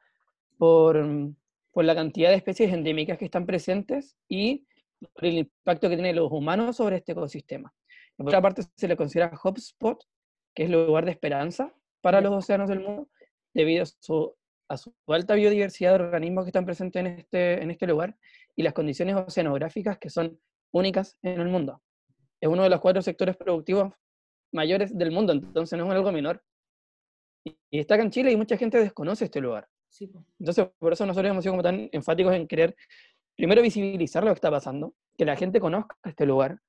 [0.57, 1.35] por, mm,
[1.75, 4.65] por la cantidad de especies endémicas que están presentes y
[5.13, 7.73] por el impacto que tienen los humanos sobre este ecosistema.
[8.15, 10.01] Por otra parte, se le considera hotspot,
[10.55, 13.09] que es lugar de esperanza para los océanos del mundo,
[13.53, 18.15] debido a su, alta biodiversidad de organismos que están presentes en este, en este lugar
[18.55, 20.39] y las condiciones oceanográficas que son
[20.71, 21.81] únicas en el mundo.
[22.39, 23.91] Es uno de los cuatro sectores productivos
[24.53, 26.41] mayores del mundo, entonces no es algo menor.
[27.43, 29.67] Y está acá en Chile y mucha gente desconoce este lugar.
[29.95, 30.11] Sí.
[30.39, 32.75] Entonces, por eso nosotros hemos sido como tan enfáticos en querer,
[33.37, 36.59] primero, visibilizar lo que está pasando, que la gente conozca este lugar,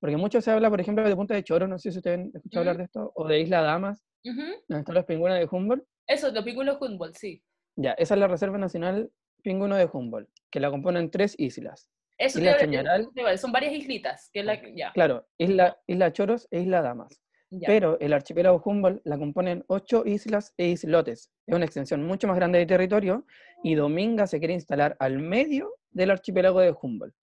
[0.00, 2.30] porque mucho se habla, por ejemplo, de Punta de Choro, no sé si ustedes han
[2.32, 2.78] escuchado hablar Ujú.
[2.78, 5.84] de esto, o de Isla Damas, donde están los pingüinos de Humboldt.
[6.06, 7.42] Eso, los pingüinos Humboldt, sí.
[7.76, 9.10] Ya, esa es la Reserva Nacional
[9.42, 11.88] Pingüino de Humboldt, que la componen tres islas.
[12.18, 13.08] Eso Isla Chañaral.
[13.36, 17.20] son varias islitas, que es la que- ya, Claro, Isla, Isla Choros e Isla Damas.
[17.50, 17.66] Ya.
[17.66, 21.32] Pero el archipiélago Humboldt la componen ocho islas e islotes.
[21.46, 23.26] Es una extensión mucho más grande de territorio
[23.62, 27.14] y Dominga se quiere instalar al medio del archipiélago de Humboldt.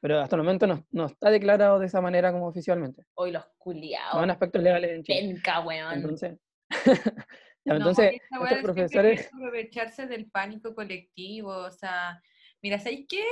[0.00, 3.04] Pero hasta el momento no, no está declarado de esa manera como oficialmente.
[3.14, 4.30] Hoy los No en culiados.
[4.30, 5.20] aspectos legales en Chile.
[5.34, 5.92] Penca, weón.
[5.94, 6.38] Entonces,
[7.64, 9.20] ya, No, entonces siempre profesores...
[9.20, 12.20] quiere aprovecharse del pánico colectivo, o sea,
[12.62, 13.22] mira, ¿sabes qué?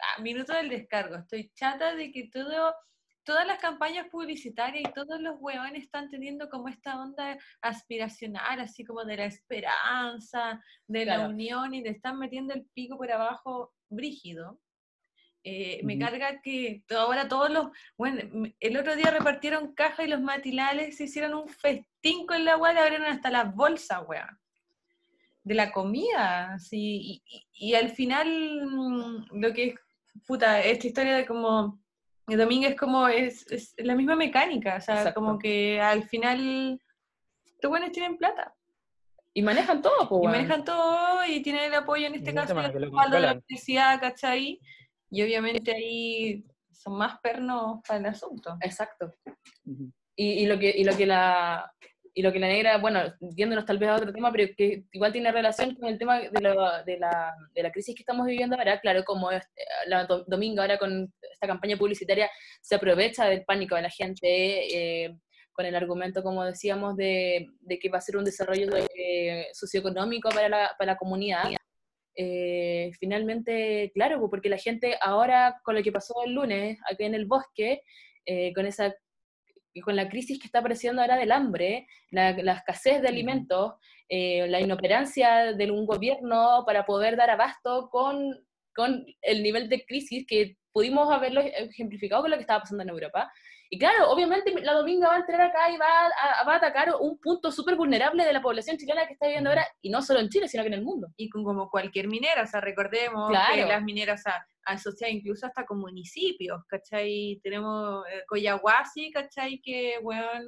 [0.00, 2.74] Ah, minuto del descargo, estoy chata de que todo,
[3.24, 8.84] todas las campañas publicitarias y todos los hueones están teniendo como esta onda aspiracional, así
[8.84, 13.72] como de la esperanza, de la unión y de estar metiendo el pico por abajo
[13.88, 14.60] brígido.
[15.46, 18.22] Eh, Me carga que ahora todos los, bueno,
[18.60, 22.72] el otro día repartieron cajas y los matinales se hicieron un festín con la weá,
[22.72, 24.38] le abrieron hasta las bolsas, weá
[25.46, 29.74] de la comida, sí, y, y- y al final mm, lo que es,
[30.26, 31.83] puta, esta historia de como,
[32.28, 35.20] el domingo es como, es, es la misma mecánica, o sea, Exacto.
[35.20, 36.80] como que al final,
[37.44, 38.54] estos buenos tienen plata,
[39.34, 42.80] Y manejan todo, pues, y manejan todo, y tienen el apoyo en este caso de
[42.80, 44.60] la universidad, ¿cachai?
[45.10, 48.56] Y obviamente ahí son más pernos para el asunto.
[48.60, 49.14] Exacto.
[50.16, 51.72] Y, y lo que, y lo que la
[52.16, 53.00] y lo que la negra, bueno,
[53.36, 56.40] yéndonos tal vez a otro tema, pero que igual tiene relación con el tema de
[56.40, 59.46] la, de la, de la crisis que estamos viviendo ahora, claro, como es-
[59.86, 65.04] la do- Domingo ahora con esta campaña publicitaria se aprovecha del pánico de la gente,
[65.04, 65.16] eh,
[65.52, 70.28] con el argumento, como decíamos, de, de que va a ser un desarrollo eh, socioeconómico
[70.30, 71.44] para la, para la comunidad.
[72.16, 77.14] Eh, finalmente, claro, porque la gente ahora, con lo que pasó el lunes, aquí en
[77.14, 77.82] el bosque,
[78.26, 78.94] eh, con esa
[79.74, 83.74] y con la crisis que está apareciendo ahora del hambre, la, la escasez de alimentos,
[84.08, 89.84] eh, la inoperancia de un gobierno para poder dar abasto con, con el nivel de
[89.84, 93.32] crisis que pudimos haberlo ejemplificado con lo que estaba pasando en Europa.
[93.70, 96.94] Y claro, obviamente la Dominga va a entrar acá y va a, va a atacar
[97.00, 100.20] un punto súper vulnerable de la población chilena que está viviendo ahora, y no solo
[100.20, 101.08] en Chile, sino que en el mundo.
[101.16, 105.46] y con como cualquier minera, o sea, recordemos que las mineras o sea, asociadas incluso
[105.46, 107.40] hasta con municipios, ¿cachai?
[107.42, 109.60] Tenemos eh, Coyahuasi, ¿cachai?
[109.60, 110.44] Que, weón,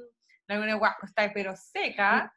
[0.47, 2.31] la laguna de Huasco está pero seca,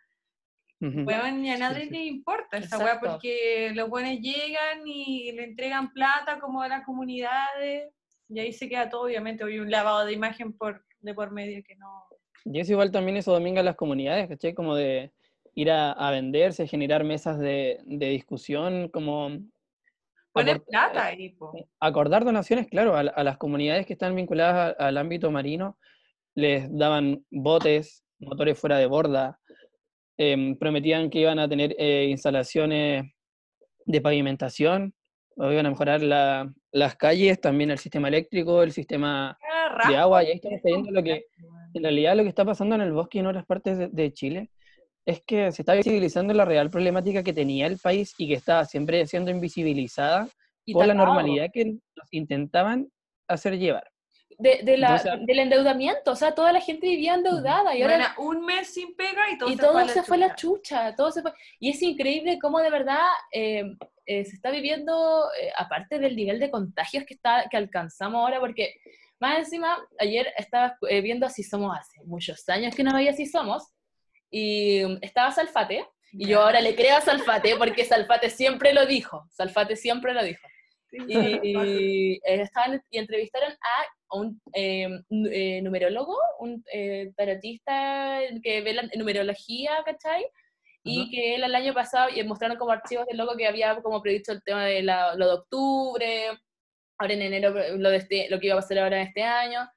[0.80, 1.02] Ujú.
[1.02, 1.90] weón, ni a nadie sí.
[1.90, 6.84] le importa esa weá porque los buenos llegan y le entregan plata como a las
[6.84, 7.92] comunidades
[8.30, 11.62] y ahí se queda todo, obviamente, hay un lavado de imagen por, de por medio
[11.66, 12.04] que no...
[12.44, 14.54] Y eso igual también eso dominga las comunidades, ¿cachai?
[14.54, 15.12] Como de
[15.54, 19.30] ir a, a venderse, generar mesas de, de discusión, como
[20.32, 21.52] Poner plata ahí, po.
[21.80, 25.76] acordar donaciones, claro, a, la- a las comunidades que están vinculadas a- al ámbito marino,
[26.36, 29.40] les daban botes, motores fuera de borda,
[30.16, 33.12] em, prometían que iban a tener eh, instalaciones
[33.86, 34.94] de pavimentación,
[35.36, 40.22] iban a mejorar la- las calles, también el sistema eléctrico, el sistema Ah, de agua,
[40.24, 41.24] y ahí estamos viendo lo que,
[41.74, 44.12] en realidad lo que está pasando en el bosque y en otras partes de, de
[44.12, 44.50] Chile
[45.06, 48.64] es que se está visibilizando la real problemática que tenía el país y que estaba
[48.64, 50.28] siempre siendo invisibilizada
[50.64, 52.88] Y por la normalidad que nos intentaban
[53.26, 53.90] hacer llevar.
[54.40, 58.14] De, de la, Entonces- del endeudamiento, o sea, toda la gente vivía endeudada y ahora
[58.16, 60.34] Bueno, un mes sin pega y todo y se todo fue a se fue la
[60.34, 60.94] chucha.
[60.96, 61.32] todo se fue.
[61.58, 63.64] Y es increíble cómo de verdad eh,
[64.06, 68.40] eh, se está viviendo, eh, aparte del nivel de contagios que, está, que alcanzamos ahora,
[68.40, 68.74] porque
[69.20, 73.26] más encima, ayer estaba eh, viendo Así Somos hace muchos años que no veía Así
[73.26, 73.64] Somos,
[74.30, 78.86] y um, estaba Salfate, y yo ahora le creo a Salfate porque Salfate siempre lo
[78.86, 80.46] dijo, Salfate siempre lo dijo.
[80.92, 84.88] Y, y, eh, estaban, y entrevistaron a un eh,
[85.32, 90.26] eh, numerólogo, un eh, tarotista que ve la numerología, ¿cachai?
[90.82, 91.10] Y Ajá.
[91.10, 94.32] que él el año pasado, y mostraron como archivos del loco que había como predicho
[94.32, 96.26] el tema de la- lo de octubre,
[96.98, 99.68] ahora en enero lo, de este, lo que iba a pasar ahora en este año,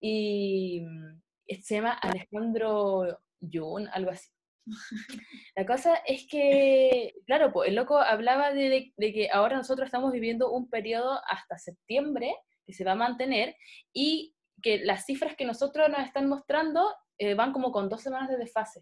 [0.00, 1.20] y mm,
[1.62, 4.28] se llama Alejandro Jun, algo así.
[5.56, 9.86] La cosa es que, claro, pues el loco hablaba de, de- de que ahora nosotros
[9.86, 12.34] estamos viviendo un periodo hasta septiembre
[12.68, 13.56] que se va a mantener
[13.94, 18.28] y que las cifras que nosotros nos están mostrando eh, van como con dos semanas
[18.28, 18.80] de desfase.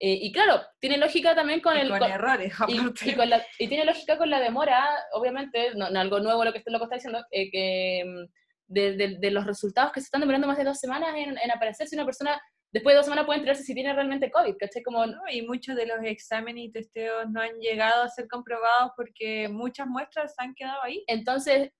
[0.00, 1.88] Eh, y claro, tiene lógica también con Y el...
[1.88, 5.88] con con- errores, y, y con la- y tiene lógica con la demora, obviamente, no,
[5.90, 8.32] no algo nuevo lo que este loco está diciendo, eh, que mm,
[8.66, 11.50] de, de- de los resultados que se están demorando más de dos semanas en, en
[11.52, 14.82] aparecer si una persona después de dos semanas puede enterarse si tiene realmente COVID, ¿cachai?
[14.82, 15.20] Como, ¿no?
[15.30, 19.86] Y muchos de los exámenes y testeos no han llegado a ser comprobados porque muchas
[19.86, 21.04] muestras han quedado ahí.
[21.06, 21.70] entonces,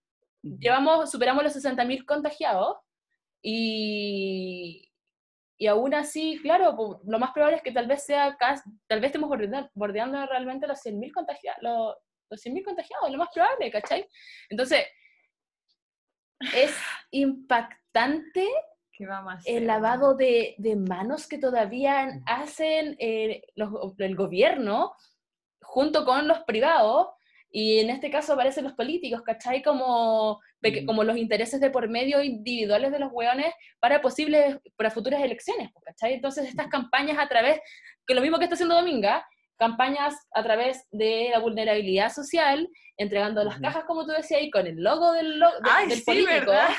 [0.61, 2.77] llevamos, superamos los 60.000 contagiados
[3.43, 4.91] y,
[5.59, 8.37] y aún así, claro, pu- lo más probable es que tal vez sea,
[8.87, 9.31] tal vez estemos
[9.75, 11.97] bordeando, realmente los 100.000 contagiados, los,
[12.31, 14.07] los 100.000 contagiados, lo más probable, ¿cachai?
[14.51, 14.85] Entonces,
[16.55, 16.75] es
[17.11, 18.47] impactante
[19.47, 24.95] el lavado de, de manos que todavía hacen eh, los- el gobierno
[25.63, 27.09] junto con los privados,
[27.57, 29.62] y en este caso aparecen los políticos, ¿cachai?
[29.62, 30.87] Como, Mm.
[30.87, 35.71] como los intereses de por medio individuales de los hueones para posibles, para futuras elecciones,
[35.73, 36.14] pues, ¿cachai?
[36.14, 37.61] Entonces estas campañas a través,
[38.07, 39.25] que lo mismo que está haciendo Dominga,
[39.57, 44.67] campañas a través de la vulnerabilidad social, entregando las cajas, como tú decías, y con
[44.67, 46.33] el logo del, lo- de- Ay, del sí, político.
[46.51, 46.71] ¿verdad?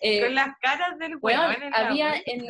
[0.00, 2.22] eh, Con las caras del en la había bolsa.
[2.26, 2.46] en, en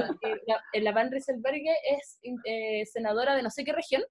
[0.47, 4.03] la, en la Van Rieselberghe es eh, senadora de no sé qué región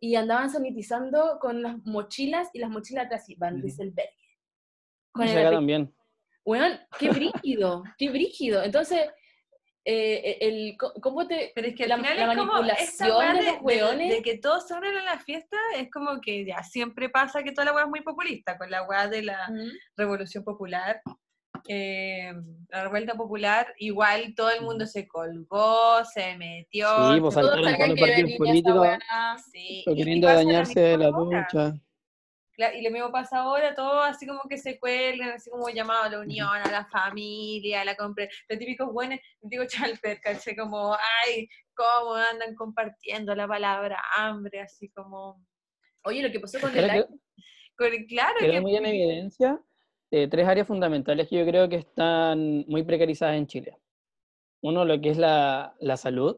[0.00, 3.62] y andaban sanitizando con las mochilas y las mochilas atrás Van Ujú.
[3.64, 4.10] Rieselberghe.
[4.16, 5.94] Y Con el acá también.
[6.44, 7.10] Weón, qué
[7.44, 8.62] brígido, qué brígido.
[8.62, 9.08] Entonces,
[9.84, 11.52] eh, el, co- ¿cómo te...?
[11.54, 14.08] Pero es que al la- final la es como manipulación de de, los de- weones.
[14.10, 17.52] de que todos se unen a la fiesta, es como que ya siempre pasa que
[17.52, 19.70] toda la weá es muy populista, con la weá de la Mm.
[19.96, 21.00] revolución popular,
[21.68, 22.32] eh,
[22.68, 26.88] la revuelta popular, igual todo el mundo se colgó, se metió.
[27.14, 28.88] Sí, pues saltaron todos los partidos políticos.
[29.52, 31.10] sí, queriendo dañarse de la.
[32.56, 36.02] Cla- Y lo mismo pasa ahora, todo así como que se cuelgan, así como llamado
[36.04, 40.54] a la unión, a la familia, a la compra, los típicos buenos, digo chalper, caché
[40.56, 40.94] como,
[41.26, 45.40] ay, cómo andan compartiendo la palabra hambre, así como,
[46.02, 47.04] Oye, lo que pasó con el que
[47.76, 49.58] con- claro que muy en evidencia
[50.10, 53.78] eh, tres áreas fundamentales que yo creo que están muy precarizadas en Chile.
[54.62, 56.36] Uno, lo que es la, la salud,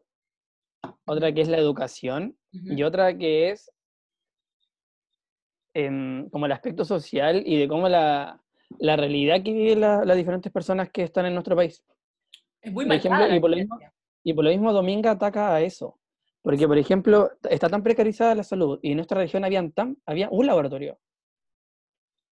[1.07, 2.37] otra que es la educación
[2.77, 3.71] y otra que es
[5.75, 8.41] em, como el aspecto social y de cómo la,
[8.79, 11.83] la realidad que viven la- las diferentes personas que están en nuestro país.
[12.61, 13.79] Es muy por ejemplo, y por lo mismo-.
[14.25, 15.99] Y por lo mismo Dominga ataca a eso.
[16.43, 20.29] Porque, por ejemplo, está tan precarizada la salud y en nuestra región habían tan, había
[20.31, 20.99] un laboratorio.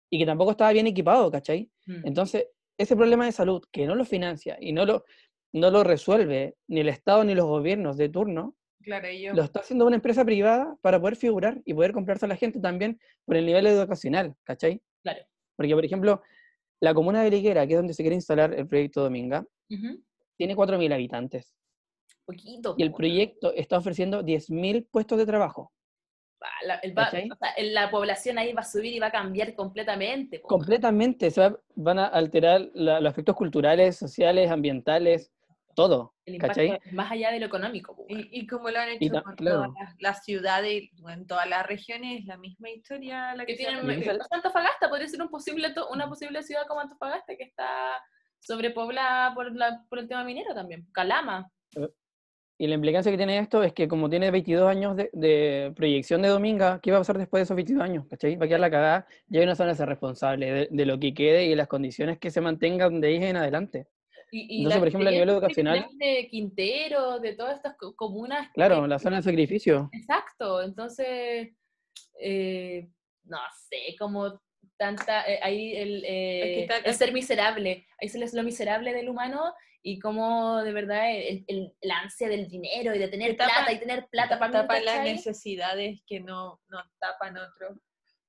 [0.10, 1.70] Y que tampoco estaba bien equipado, ¿cachai?
[1.86, 2.08] Mm.
[2.08, 5.06] Entonces, ese problema de salud que no lo financia y no lo,
[5.54, 9.62] no lo resuelve ni el Estado ni los gobiernos de turno, claro, yo, lo está
[9.62, 13.38] haciendo una empresa privada para poder figurar y poder comprarse a la gente también por
[13.38, 14.82] el nivel educacional, ¿cachai?
[15.04, 15.22] Claro.
[15.56, 16.22] Porque, por ejemplo,
[16.82, 20.04] la comuna de Liguera, que es donde se quiere instalar el proyecto Dominga, Ujú.
[20.38, 21.54] tiene 4.000 habitantes.
[22.26, 22.76] Poquito.
[22.78, 25.72] Y el proyecto está ofreciendo 10.000 puestos de trabajo.
[26.66, 27.30] La, el va- ¿Cachai?
[27.32, 30.40] o sea, la población ahí va a subir y va a cambiar completamente.
[30.40, 30.48] po.
[30.48, 35.32] Completamente, se va- van a alterar la- los aspectos culturales, sociales, ambientales,
[35.76, 36.14] todo.
[36.26, 36.80] El impacto ¿cachai?
[36.86, 37.96] es más allá de lo económico.
[37.96, 39.58] po, y, y como lo han hecho con claro.
[39.66, 44.18] todas las, las ciudades, en todas las regiones, la misma historia la que, tienen, eh,
[44.32, 47.68] Antofagasta podría ser un posible to- una posible ciudad como Antofagasta que está
[48.40, 50.88] sobrepoblada por, la, por el tema minero también.
[50.92, 51.50] Calama.
[52.58, 56.22] Y la implicancia que tiene esto es que como tiene 22 años de, de proyección
[56.22, 58.06] de Dominga, ¿qué va a pasar después de esos 22 años?
[58.10, 58.38] ¿Cachai?
[58.38, 60.98] Va a quedar la cagada y hay una zona de ser responsable de, de lo
[60.98, 63.88] que quede y de las condiciones que se mantengan de ahí en adelante.
[64.32, 68.50] Y, y Entonces, por ejemplo, a nivel educacional- de Quintero, de todas estas co- comunas.
[68.54, 69.90] Claro, que- la zona de sacrificio.
[69.94, 71.50] Exacto, entonces,
[72.22, 72.88] eh,
[73.26, 73.38] no
[73.70, 74.42] sé, como
[74.78, 78.44] tanta, eh, ahí el, eh, Es que está- el ser miserable, ahí se les lo
[78.44, 79.54] miserable del humano
[79.88, 83.72] y cómo de verdad el, el, la ansia del dinero y de tener tapa- plata
[83.72, 87.78] y tener plata para tapan las necesidades que no, no tapan otros.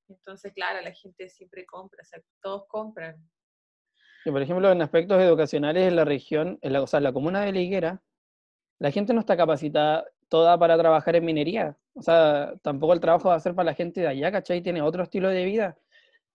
[0.07, 3.17] Entonces, claro, la gente siempre compra, o sea, todos compran.
[4.27, 7.13] Y por ejemplo, en aspectos educacionales en la región, en la, o sea, en la
[7.15, 8.03] comuna de La Higuera,
[8.79, 11.75] la gente no está capacitada toda para trabajar en minería.
[11.95, 14.61] O sea, tampoco el trabajo va a ser para la gente de allá, ¿cachai?
[14.61, 15.79] Tiene otro estilo de vida.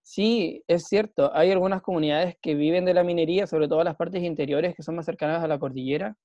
[0.04, 4.24] Sí, es cierto, hay algunas comunidades que viven de la minería, sobre todo las partes
[4.24, 6.16] interiores que son más cercanas a la cordillera,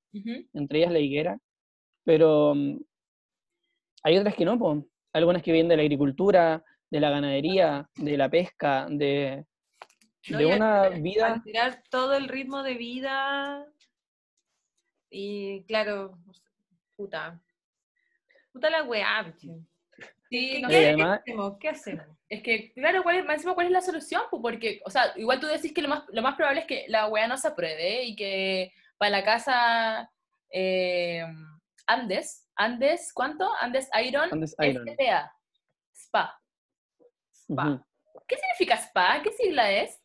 [0.55, 1.39] entre ellas La Higuera,
[2.05, 2.79] pero mm,
[4.03, 4.87] hay otras que no, po.
[5.12, 9.45] Algunas que viven de la agricultura, de la ganadería, de la pesca, de,
[10.29, 10.39] ¿no?
[10.39, 11.35] de Y al una vida...
[11.35, 13.66] al tirar todo el ritmo de vida
[15.11, 16.18] y claro,
[16.97, 17.41] puta.
[18.53, 19.61] Puta la weá, bicho.
[20.29, 20.87] Sí, ¿Qué, no Y qué- sé.
[20.89, 21.59] además- qué hacemos?
[21.61, 22.07] ¿Qué hacemos?
[22.29, 24.22] Es que, claro, ¿cuál es, más encima, ¿cuál es la solución?
[24.31, 26.85] Pues porque, o sea, igual tú decís que lo más, lo más probable es que
[26.89, 30.11] la weá no se apruebe y que para la casa
[30.51, 31.22] eh,
[31.87, 33.49] Andes, Andes, ¿cuánto?
[33.61, 34.89] Andes Iron, Andes Iron.
[34.89, 35.33] SPA,
[35.93, 36.41] SPA.
[37.33, 37.87] Spa.
[38.27, 39.20] ¿Qué significa SPA?
[39.22, 40.01] ¿Qué sigla es?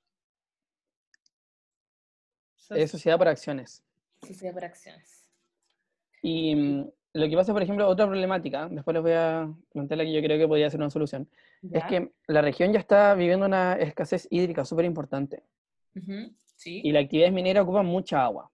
[2.70, 3.84] Es Sociedad por Acciones.
[4.26, 5.26] Sociedad por Acciones.
[6.22, 10.04] Y mm, lo que pasa, por ejemplo, otra problemática, después les voy a plantear la
[10.06, 11.30] que yo creo que podría ser una solución,
[11.72, 15.44] es que la región ya está viviendo una escasez hídrica súper importante
[16.56, 16.82] Sí.
[16.84, 18.50] y la actividad minera ocupa mucha agua.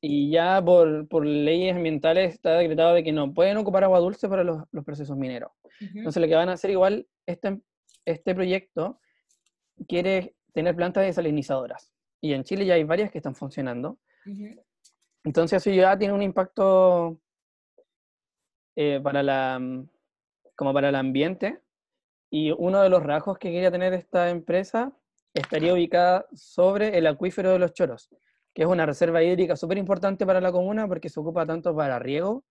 [0.00, 4.28] Y ya por, por leyes ambientales está decretado de que no pueden ocupar agua dulce
[4.28, 5.50] para los, los procesos mineros.
[5.80, 7.60] Ujú, Entonces lo que van a hacer igual, este,
[8.04, 9.00] este proyecto
[9.88, 11.92] quiere tener plantas desalinizadoras.
[12.20, 13.98] Y en Chile ya hay varias que están funcionando.
[15.24, 17.20] Entonces eso ya tiene un impacto
[18.76, 19.88] eh, para la, mm,
[20.56, 21.60] como para el ambiente.
[22.30, 24.92] Y uno de los rasgos que quería tener esta empresa
[25.34, 28.10] estaría ubicada sobre el acuífero de los Choros,
[28.54, 31.98] que es una reserva hídrica súper importante para la comuna porque se ocupa tanto para
[31.98, 32.44] riego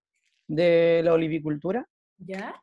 [0.47, 1.87] de la olivicultura,
[2.17, 2.55] ¿Ya?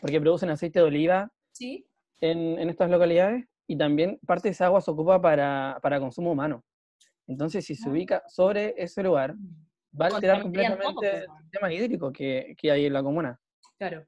[0.00, 1.86] porque producen aceite de oliva Sí.
[2.20, 6.32] en, en estas localidades, y también parte de esa agua se ocupa para, para consumo
[6.32, 6.62] humano.
[7.26, 9.34] Entonces, si se ubica sobre ese lugar,
[9.98, 13.40] va a alterar completamente pues, el sistema hídrico que, que hay en la comuna.
[13.78, 14.06] Claro.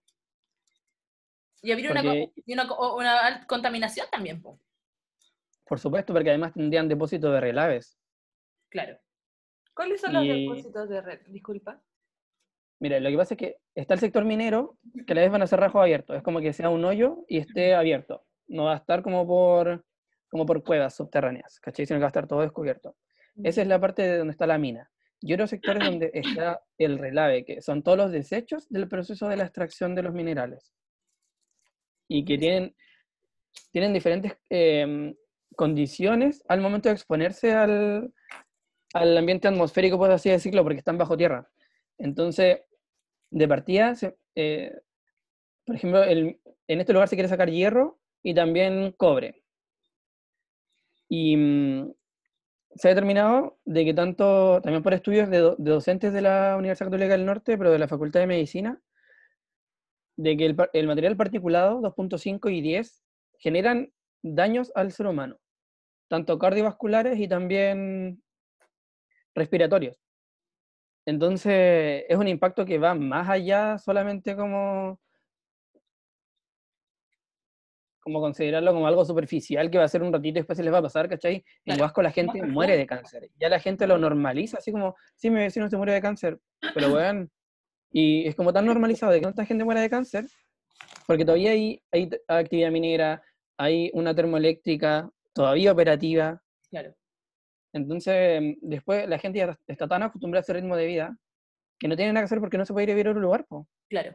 [1.62, 4.60] Y habría una, Porque- una, una al- contaminación también, po.
[5.64, 7.98] Por supuesto, porque además tendrían depósitos de relaves.
[8.68, 8.98] Claro.
[9.74, 11.20] ¿Cuáles son los depósitos de red?
[11.28, 11.82] Disculpa.
[12.78, 15.42] Mira, lo que pasa es que está el sector minero, que a la vez van
[15.42, 16.16] a ser rajos abiertos.
[16.16, 18.24] Es como que sea un hoyo y esté abierto.
[18.48, 19.84] No va a estar como por,
[20.30, 21.86] como por cuevas subterráneas, ¿cachai?
[21.86, 22.94] Sino que va a estar todo descubierto.
[23.42, 24.90] Esa es la parte de donde está la mina.
[25.20, 29.36] Y otros sectores donde está el relave, que son todos los desechos del proceso de
[29.36, 30.72] la extracción de los minerales.
[32.08, 32.74] Y que tienen,
[33.72, 35.14] tienen diferentes em,
[35.56, 38.12] condiciones al momento de exponerse al,
[38.94, 41.48] al ambiente atmosférico, por así decirlo, porque están bajo tierra.
[41.98, 42.60] Entonces,
[43.30, 44.72] de partida, se- eh,
[45.64, 49.42] por ejemplo, el- en este lugar se quiere sacar hierro y también cobre.
[51.08, 51.92] Y mm,
[52.76, 56.56] se ha determinado de que tanto, también por estudios de, do- de docentes de la
[56.58, 58.80] Universidad Católica del Norte, pero de la Facultad de Medicina,
[60.16, 63.04] de que el material particulado 2.5 y 10
[63.38, 65.38] generan daños al ser humano,
[66.08, 68.22] tanto cardiovasculares y también
[69.34, 69.96] respiratorios.
[71.06, 75.00] Entonces, es un impacto que va más allá solamente como,
[78.06, 80.72] como considerarlo como algo superficial que va a ser un ratito y después se les
[80.72, 81.44] va a pasar, ¿cachai?
[81.64, 83.30] En Huasco la gente muere de cáncer.
[83.36, 86.38] Ya la gente lo normaliza, así como, sí, mi vecino se murió de cáncer,
[86.72, 87.28] pero weón,
[87.90, 90.24] y es como tan normalizado de que tanta gente muera de cáncer,
[91.08, 93.20] porque todavía hay, hay actividad minera,
[93.58, 96.40] hay una termoeléctrica todavía operativa,
[96.70, 96.94] Claro.
[97.72, 101.18] entonces, después la gente ya está tan acostumbrada a ese ritmo de vida
[101.80, 103.20] que no tiene nada que hacer porque no se puede ir a vivir a otro
[103.22, 103.46] lugar.
[103.46, 103.66] po.
[103.88, 104.14] Claro.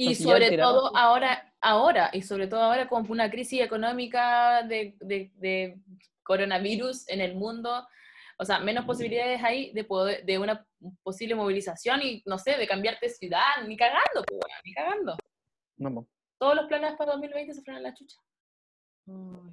[0.00, 4.94] Y Entonces, sobre todo ahora, ahora, y sobre todo ahora con una crisis económica de,
[5.00, 5.76] de- de
[6.22, 7.84] coronavirus en el mundo,
[8.38, 10.64] o sea, menos posibilidades hay de, poder, de una
[11.02, 15.16] posible movilización y, no sé, de cambiarte de ciudad, ni cagando, pues, ni cagando.
[15.78, 16.08] No, po.
[16.38, 18.16] Todos los planes para 2020 se fueron a la chucha.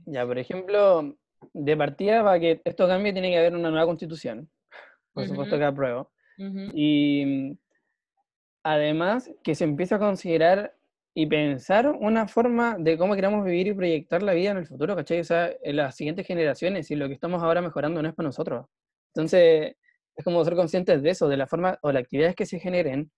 [0.06, 1.18] Ya, por ejemplo,
[1.54, 4.48] de partida, para que esto cambie, tiene que haber una nueva constitución.
[5.14, 5.60] Por supuesto Ujú.
[5.62, 6.12] que apruebo.
[6.38, 6.70] Ujú.
[6.76, 7.58] Y mm,
[8.66, 10.76] además, que se empiece a considerar
[11.16, 14.96] y pensar una forma de cómo queremos vivir y proyectar la vida en el futuro,
[14.98, 15.22] ¿cachai?
[15.22, 18.28] O sea, en las siguientes generaciones y lo que estamos ahora mejorando no es para
[18.30, 18.68] nosotros.
[19.16, 19.76] Entonces,
[20.18, 23.12] es como ser conscientes de eso, de la forma o las actividades que se generen,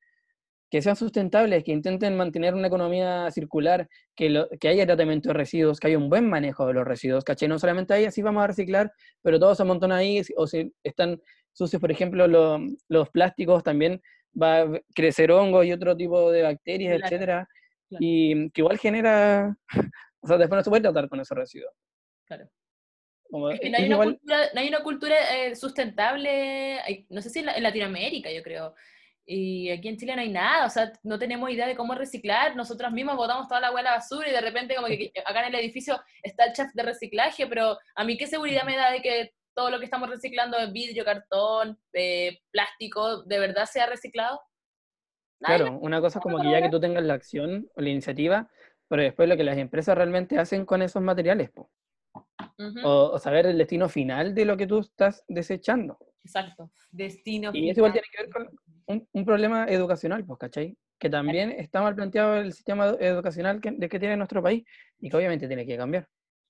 [0.69, 5.33] que sean sustentables, que intenten mantener una economía circular, que, lo- que haya tratamiento de
[5.33, 7.47] residuos, que haya un buen manejo de los residuos, ¿cachai?
[7.47, 8.91] No solamente ahí así vamos a reciclar,
[9.21, 11.21] pero todo se amontona ahí, o si están
[11.53, 14.01] sucios, por ejemplo, lo- los plásticos, también
[14.41, 17.47] va a crecer hongo y otro tipo de bacterias, Claro, etcétera,
[17.89, 17.99] claro.
[17.99, 19.55] y que igual genera,
[20.21, 21.73] o sea, después no se puede tratar con esos residuos.
[22.25, 22.49] Claro.
[23.29, 26.79] Como- Es que no hay, una igual- cultura, no hay una cultura eh, sustentable,
[27.09, 28.73] no sé si en, la- en Latinoamérica, yo creo.
[29.29, 32.55] Y aquí en Chile no hay nada, o sea, no tenemos idea de cómo reciclar.
[32.55, 35.45] Nosotros mismos botamos toda la agua a la basura y de repente, como que acá
[35.45, 38.89] en el edificio está el chef de reciclaje, pero a mí, ¿qué seguridad me da
[38.91, 44.39] de que todo lo que estamos reciclando vidrio, cartón, eh, plástico, de verdad sea reciclado?
[45.39, 48.51] Claro, una cosa es como que ya que tú tengas la acción o la iniciativa,
[48.87, 51.71] pero después lo que las empresas realmente hacen con esos materiales, po.
[52.83, 55.97] O, o saber el destino final de lo que tú estás desechando.
[56.23, 56.71] Exacto.
[56.91, 57.49] Destino.
[57.51, 57.93] Y eso igual final.
[57.93, 60.77] tiene que ver con un, un problema educacional, pues, ¿cachai?
[60.99, 64.63] Que también está mal planteado el sistema edu- educacional que, de que tiene nuestro país
[64.99, 66.07] y que obviamente tiene que cambiar.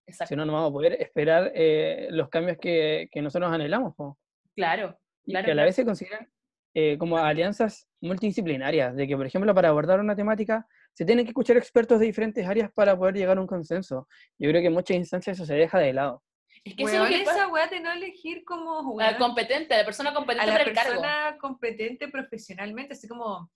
[0.08, 0.30] Exacto.
[0.30, 3.94] Si no, no vamos a poder esperar eh, los cambios que, que nosotros anhelamos.
[3.96, 4.18] po.
[4.56, 5.46] Claro, Y claro.
[5.46, 5.68] que a la claro.
[5.68, 6.28] vez se consideran
[6.74, 11.30] eh, como alianzas multidisciplinarias, de que, por ejemplo, para abordar una temática se tienen que
[11.32, 14.08] escuchar expertos de diferentes áreas para poder llegar a un consenso.
[14.40, 16.24] Yo creo que en muchas instancias eso se deja de lado.
[16.64, 20.10] Es que eso es esa weá de no elegir como La weón, competente, la persona
[20.10, 20.90] a competente la para el cargo.
[21.02, 23.52] persona competente profesionalmente, así como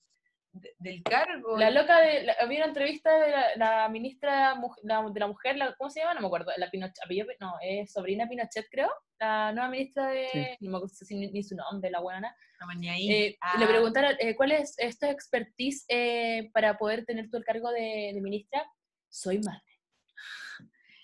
[0.53, 1.57] de- del cargo.
[1.57, 2.23] La loca de.
[2.23, 5.99] la- había una entrevista de la, la ministra la- de la mujer, la- ¿cómo se
[6.01, 6.13] llama?
[6.15, 6.51] No me acuerdo.
[6.57, 6.95] La Pinochet,
[7.39, 8.89] no, es sobrina Pinochet, creo.
[9.19, 10.27] La nueva ministra de.
[10.31, 10.45] Sí.
[10.61, 12.35] No me acuerdo si- ni, ni su nombre, la buena.
[12.59, 12.67] No.
[12.85, 17.43] Eh, Ah, Le preguntaron, eh, ¿cuál es esta expertise eh, para poder tener tú el
[17.43, 18.63] cargo de, de ministra?
[19.09, 19.63] Soy madre.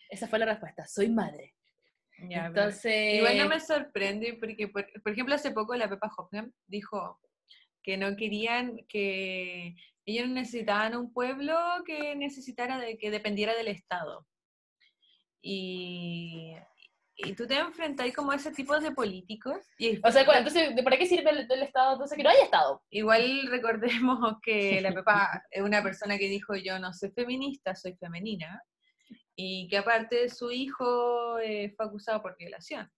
[0.09, 1.55] Esa fue la respuesta, soy madre.
[2.29, 3.15] ya, Entonces.
[3.15, 7.19] Igual no me sorprende porque, por, por ejemplo, hace poco la Pepa Hoffman dijo
[7.87, 9.73] que no querían que
[10.05, 14.27] ellos necesitaban un pueblo que necesitara de que dependiera del Estado.
[15.41, 16.53] Y,
[17.15, 19.65] y tú te enfrentas como a ese tipo de políticos.
[19.77, 21.93] Y O sea, ¿cuál- entonces, ¿de- ¿para qué sirve el, el Estado?
[21.93, 22.83] Entonces, que no haya Estado.
[22.89, 27.95] Igual recordemos que la Pepa es una persona que dijo yo no soy feminista, soy
[27.95, 28.61] femenina.
[29.33, 32.91] Y que aparte su hijo eh, fue acusado por violación.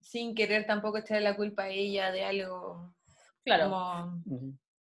[0.00, 2.92] Sin querer tampoco echarle la culpa a ella de algo
[3.44, 3.64] Claro.
[3.64, 4.22] como...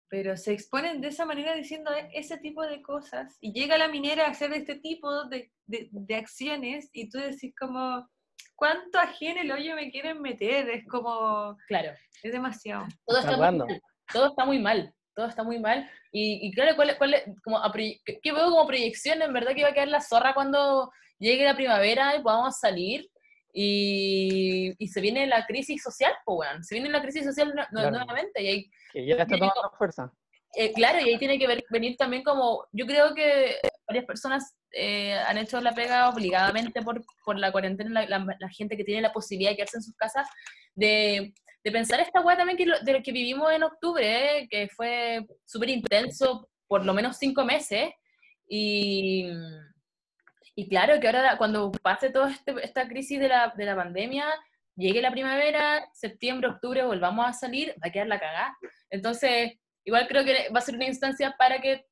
[0.08, 3.38] Pero se exponen de esa manera diciendo e- ese tipo de cosas.
[3.40, 7.54] Y llega la minera a hacer este tipo de, de- de acciones y tú decís
[7.58, 8.06] como,
[8.54, 10.68] ¿cuánto ajeno el hoyo me quieren meter?
[10.68, 11.92] Es como, Claro.
[12.22, 12.86] es demasiado.
[13.06, 13.80] todo Está está, muy mal,
[14.12, 15.90] todo está muy mal, todo está muy mal.
[16.12, 19.22] Y, y claro, ¿cuál, cuál es- como a proye- ¿qué qué veo como proyección?
[19.22, 23.08] En verdad que va a quedar la zorra cuando llegue la primavera y podamos salir.
[23.52, 26.64] Y, y se viene la crisis social, pues, weón.
[26.64, 27.90] Se viene la crisis social nu- Claro.
[27.90, 28.42] nuevamente.
[28.42, 30.12] Y ahí, Que ya está tomando fuerza.
[30.54, 34.54] eh, claro, y ahí tiene que ver- venir también como, yo creo que varias personas
[34.74, 38.84] eh, han hecho la pega obligadamente por, por la cuarentena, la, la- la gente que
[38.84, 40.26] tiene la posibilidad de quedarse en sus casas,
[40.74, 44.48] de, de pensar esta weá también que lo- de lo que vivimos en octubre, eh,
[44.50, 47.90] que fue súper intenso, por lo menos cinco meses,
[48.48, 49.30] y,
[50.54, 54.26] y claro que ahora cuando pase toda este- esta crisis de la, de la pandemia,
[54.76, 58.56] llegue la primavera, septiembre, octubre, volvamos a salir, va a quedar la cagada.
[58.90, 59.52] Entonces,
[59.84, 61.86] igual creo que va a ser una instancia para que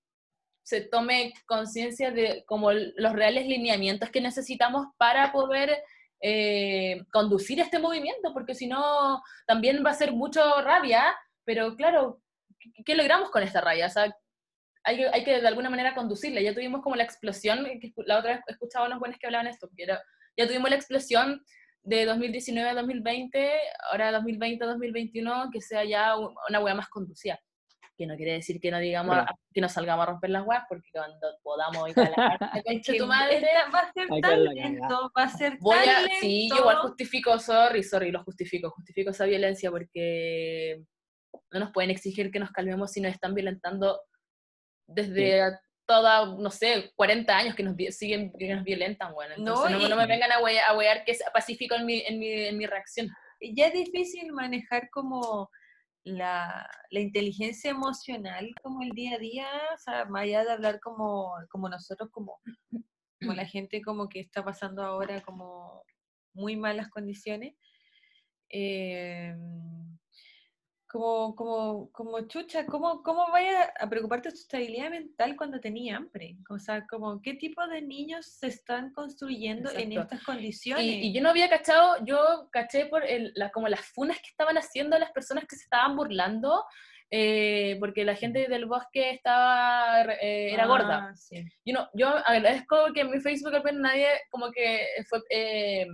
[0.63, 5.83] se tome conciencia de como los reales lineamientos que necesitamos para poder
[6.23, 12.21] eh, conducir este movimiento, porque si no, también va a ser mucho rabia, pero claro,
[12.59, 13.87] ¿qué, qué logramos con esta rabia?
[13.87, 14.15] O sea,
[14.85, 16.41] hay que, hay que de alguna manera conducirla.
[16.41, 19.47] Ya tuvimos como la explosión, que la otra vez escuchaba a unos buenos que hablaban
[19.47, 20.03] esto, que era,
[20.37, 21.45] ya tuvimos la explosión
[21.83, 23.53] de 2019 a 2020,
[23.91, 27.39] ahora 2020 a 2021, que sea ya un- una hueá más conducida.
[27.97, 30.65] Que no quiere decir que no digamos, a- que nos salgamos a romper las hueás,
[30.69, 32.17] porque cuando podamos ir a la
[32.65, 36.01] concha tu madre, esta va a ser tan lento, va a ser voy tan a,
[36.03, 36.17] lento.
[36.21, 40.83] sí, yo igual justifico, sorry, sorry, lo justifico, justifico esa violencia porque
[41.53, 44.01] no nos pueden exigir que nos calmemos si nos están violentando
[44.95, 49.67] desde a toda, no sé, 40 años que nos siguen, que nos violentan, bueno, No,
[49.67, 52.01] entonces no, y- no me vengan a hue- a huear que es pacífico en mi,
[52.01, 53.09] en mi, en mi reacción.
[53.41, 55.51] ya es difícil manejar como
[56.05, 60.79] la, la inteligencia emocional como el día a día, o sea, más allá de hablar
[60.81, 62.41] como, como nosotros, como,
[63.21, 65.83] como la gente como que está pasando ahora como
[66.35, 67.55] muy malas condiciones,
[68.49, 69.35] eh,
[70.91, 75.97] como, como, como chucha, ¿cómo, cómo vaya a preocuparte de tu estabilidad mental cuando tenía
[75.97, 76.37] hambre?
[76.49, 80.85] O sea, como qué tipo de niños se están construyendo en estas condiciones.
[80.85, 84.31] Y, y yo no había cachado, yo caché por el, la, como las funas que
[84.31, 86.65] estaban haciendo las personas que se estaban burlando
[87.13, 91.09] eh, porque la gente del bosque estaba, eh, era gorda.
[91.11, 91.45] Ah, sí.
[91.65, 95.87] Yo, no, yo agradezco que en mi Facebook al menos nadie como que fue, eh,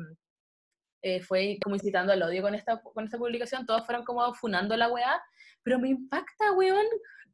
[1.06, 4.76] eh, fue como incitando al odio con esta, con esta publicación, todos fueron como funando
[4.76, 5.22] la weá,
[5.62, 6.86] pero me impacta, weón,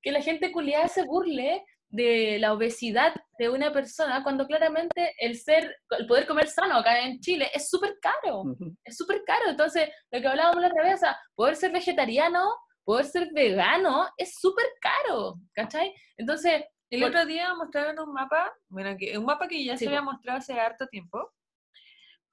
[0.02, 5.36] que la gente culiada se burle de la obesidad de una persona cuando claramente el
[5.38, 8.44] ser, el poder comer sano acá en Chile es súper caro,
[8.84, 9.44] es súper caro.
[9.48, 12.42] Entonces, lo que hablábamos la otra vez, o sea, poder ser vegetariano,
[12.84, 15.94] poder ser vegano, es súper caro, ¿cachai?
[16.18, 19.84] Entonces, El Por- otro día mostraron un mapa, bueno, que, un mapa que ya Sí,
[19.84, 21.32] se había mostrado hace harto tiempo,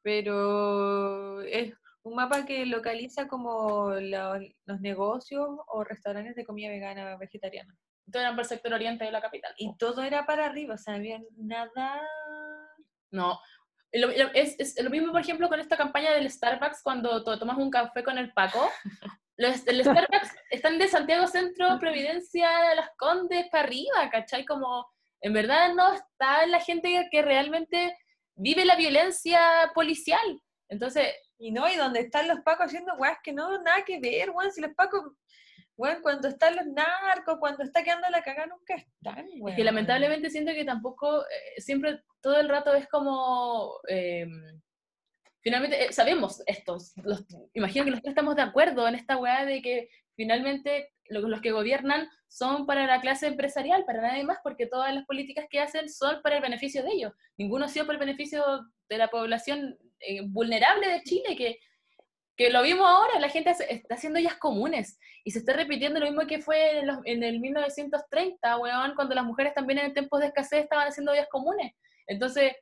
[0.01, 1.73] pero es
[2.03, 7.75] un mapa que localiza como la- los negocios o restaurantes de comida vegana vegetariana.
[8.11, 9.53] todo era por el sector oriente de la capital.
[9.57, 12.01] Y todo era para arriba, o sea, no había nada...
[13.11, 13.39] No.
[13.91, 17.57] Lo- es, es lo mismo, por ejemplo, con esta campaña del Starbucks cuando to- tomas
[17.57, 18.69] un café con el Paco.
[19.37, 24.43] Los, el Starbucks están de Santiago Centro, Providencia, Las Condes, para arriba, ¿cachai?
[24.43, 24.85] Como,
[25.21, 27.95] en verdad no está la gente que realmente
[28.39, 29.39] vive la violencia
[29.75, 30.41] policial.
[30.69, 31.07] Entonces,
[31.41, 34.51] Y no, y donde están los pacos haciendo weas que no, nada que ver, weón,
[34.51, 35.13] si los pacos,
[35.77, 39.49] weón, cuando están los narcos, cuando está quedando la cagada, nunca están, weón.
[39.49, 44.27] Es que lamentablemente siento que tampoco, eh, siempre, todo el rato es como, eh,
[45.41, 49.45] finalmente, eh, sabemos estos, los, imagino que los tres estamos de acuerdo en esta weá
[49.45, 49.89] de que
[50.19, 54.93] finalmente lo- los que gobiernan son para la clase empresarial, para nadie más, porque todas
[54.93, 57.13] las políticas que hacen son para el beneficio de ellos.
[57.37, 58.43] Ninguno ha sido para el beneficio
[58.89, 61.57] de la población eh, vulnerable de Chile, que,
[62.37, 64.99] que lo vimos ahora, la gente está haciendo ellas comunes.
[65.25, 69.15] Y se está repitiendo lo mismo que fue en, los- en el 1930, weón, cuando
[69.15, 71.73] las mujeres también en tiempos de escasez estaban haciendo ollas comunes.
[72.07, 72.53] Entonces,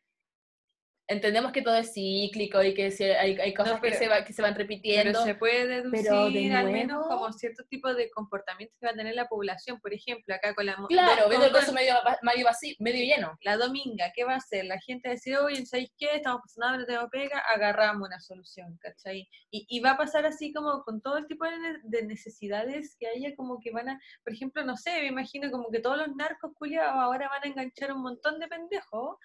[1.08, 2.88] entendemos que todo es cíclico y que
[3.20, 5.12] hay, hay cosas que, pero- se va- que se van repitiendo.
[5.14, 8.91] Pero se puede deducir pero de al menos como cierto tipo de comportamientos que va
[8.91, 9.80] a tener la población.
[9.80, 10.76] Por ejemplo, acá con la...
[10.89, 13.38] claro, viendo el vaso medio, medio, vacío, medio lleno.
[13.41, 14.66] la dominga, ¿qué va a hacer?
[14.66, 16.16] La gente va a decir, oye, ¿sabéis qué?
[16.16, 19.28] Estamos pasando hambre, tengo pega, agarramos una solución, ¿cachai?
[19.49, 22.95] Y, y va a pasar así como con todo el tipo de, ne- de necesidades
[22.99, 25.97] que haya, como que van a, por ejemplo, no sé, me imagino como que todos
[25.97, 29.18] los narcos culiados ahora van a enganchar un montón de pendejos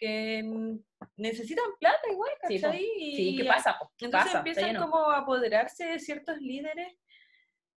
[0.00, 0.78] que
[1.16, 2.66] necesitan plata igual, Sí, po.
[2.66, 2.80] ¿cachai?
[2.80, 3.76] Sí, ¿qué Y- pasa?
[3.78, 3.90] po?
[4.00, 4.80] Entonces pasa, empiezan lleno.
[4.80, 6.96] como a apoderarse de ciertos líderes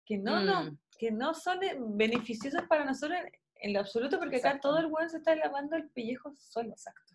[0.06, 0.78] que no, no, Mm.
[0.98, 4.70] que no son eh, beneficiosos para nosotros en, en lo absoluto, porque acá Exacto.
[4.70, 6.70] todo el weón se está lavando el pellejo solo.
[6.72, 7.14] Exacto.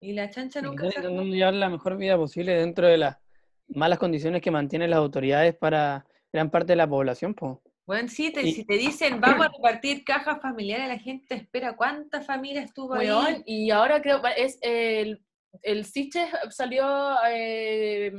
[0.00, 3.16] Y la chancha Y nunca intentando llevar la mejor vida posible dentro de las
[3.68, 7.62] malas condiciones que mantienen las autoridades para gran parte de la población, po.
[7.86, 11.76] Bueno, sí, te, Y- si te dicen vamos a repartir cajas familiares, la gente espera
[11.76, 13.08] cuántas familias estuvo ahí.
[13.08, 15.22] Weón, y ahora creo es el,
[15.62, 18.12] el Siche salió eh,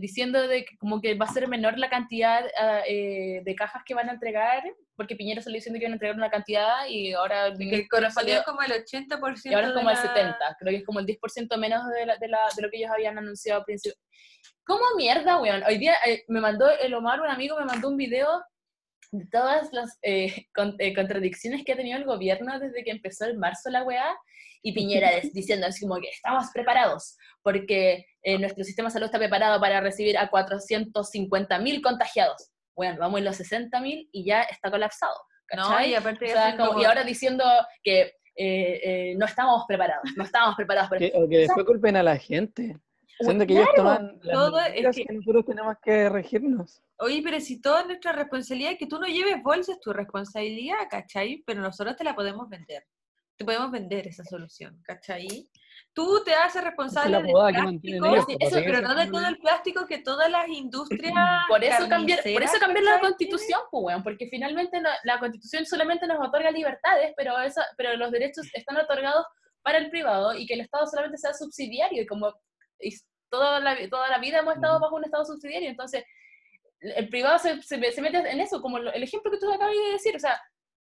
[0.00, 3.82] diciendo de que como que va a ser menor la cantidad ah, eh, de cajas
[3.84, 4.62] que van a entregar,
[4.96, 8.42] porque Piñera salió diciendo que iban a entregar una cantidad y ahora el que salió-
[8.46, 9.50] como el 80%.
[9.50, 12.06] y ahora es como el la- 70, creo que es como el 10% menos de,
[12.06, 13.98] la- de, la- de lo que ellos habían anunciado al principio.
[14.66, 15.62] ¿Cómo mierda, weón?
[15.64, 18.42] Hoy día eh, me mandó el Omar, un amigo, me mandó un video
[19.12, 23.26] de todas las eh, con- eh, contradicciones que ha tenido el gobierno desde que empezó
[23.26, 24.16] el marzo la weá,
[24.62, 29.06] y Piñera des- diciendo así como que estamos preparados, porque eh, nuestro sistema de salud
[29.06, 32.50] está preparado para recibir a 450.000 contagiados.
[32.74, 35.14] Bueno, vamos en los 60.000 y ya está colapsado.
[35.54, 37.44] No, y aparte O sea, hacen como- como- y ahora diciendo
[37.82, 40.88] que eh, eh, no estamos preparados, no estamos preparados.
[40.88, 42.78] para- Que- o que después culpen a la gente.
[43.20, 46.82] Siendo que ellos toman las todo es medidas que- que nosotros tenemos que regirnos.
[46.98, 50.78] Oye, pero si toda es nuestra responsabilidad, que tú no lleves bolsas, es tu responsabilidad,
[50.90, 51.42] ¿cachai?
[51.46, 52.84] Pero nosotros te la podemos vender.
[53.36, 55.48] Te podemos vender esa solución, ¿cachai?
[55.92, 59.26] Tú te haces responsable la del podada que plástico, ellos, eso, pero no de todo
[59.26, 61.12] el plástico que todas las industrias
[61.48, 65.66] Por eso, cambiar, por eso cambiar la constitución, pues, weón, porque finalmente la, la constitución
[65.66, 69.24] solamente nos otorga libertades, pero, esa, pero los derechos están otorgados
[69.62, 72.32] para el privado y que el Estado solamente sea subsidiario y como
[72.80, 72.96] y
[73.30, 76.04] toda, la, toda la vida hemos estado bajo un Estado subsidiario, entonces
[76.80, 79.92] el privado se, se, se mete en eso, como el ejemplo que tú acabas de
[79.92, 80.40] decir, o sea,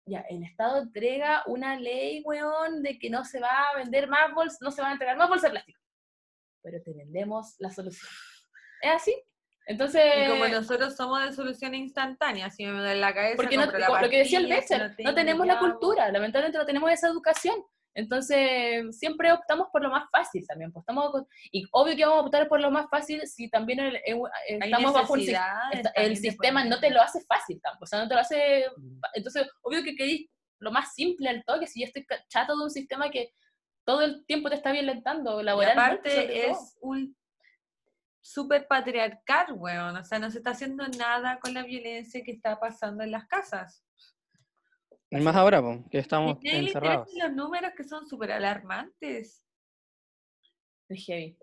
[0.06, 4.32] ya, el Estado entrega una ley, weón, de que no se va a vender más
[4.34, 5.80] bolsas, no se van a entregar más bolsas de plástico,
[6.62, 8.10] pero te vendemos la solución.
[8.82, 9.22] ¿Es así?
[9.66, 10.02] Entonces...
[10.26, 14.02] Y como nosotros somos de solución instantánea, si me duele la cabeza, Porque no, la
[14.02, 17.54] lo que decía el Becher, no, tenemos la cultura, lamentablemente no tenemos esa educación.
[17.94, 20.72] Entonces, siempre optamos por lo más fácil también.
[20.72, 23.80] Pues, estamos con- y obvio que vamos a optar por lo más fácil si también
[23.80, 24.16] el- eh,
[24.48, 25.18] estamos bajo un
[25.96, 27.84] el sistema no te lo hace fácil tampoco.
[27.84, 28.64] O sea, no te lo hace.
[29.14, 30.30] Entonces, obvio que querís
[30.60, 31.66] lo más simple al toque.
[31.66, 33.32] Si yo estoy chato de un sistema que
[33.84, 36.10] todo el tiempo te está violentando laboralmente.
[36.10, 36.52] aparte todo.
[36.52, 37.16] es un
[38.20, 39.96] súper patriarcal, weón.
[39.96, 43.26] O sea, no se está haciendo nada con la violencia que está pasando en las
[43.26, 43.82] casas.
[45.10, 47.08] Y más ahora, po, que estamos Y encerrados.
[47.14, 49.44] los números que son súper alarmantes.
[50.88, 51.36] Es heavy.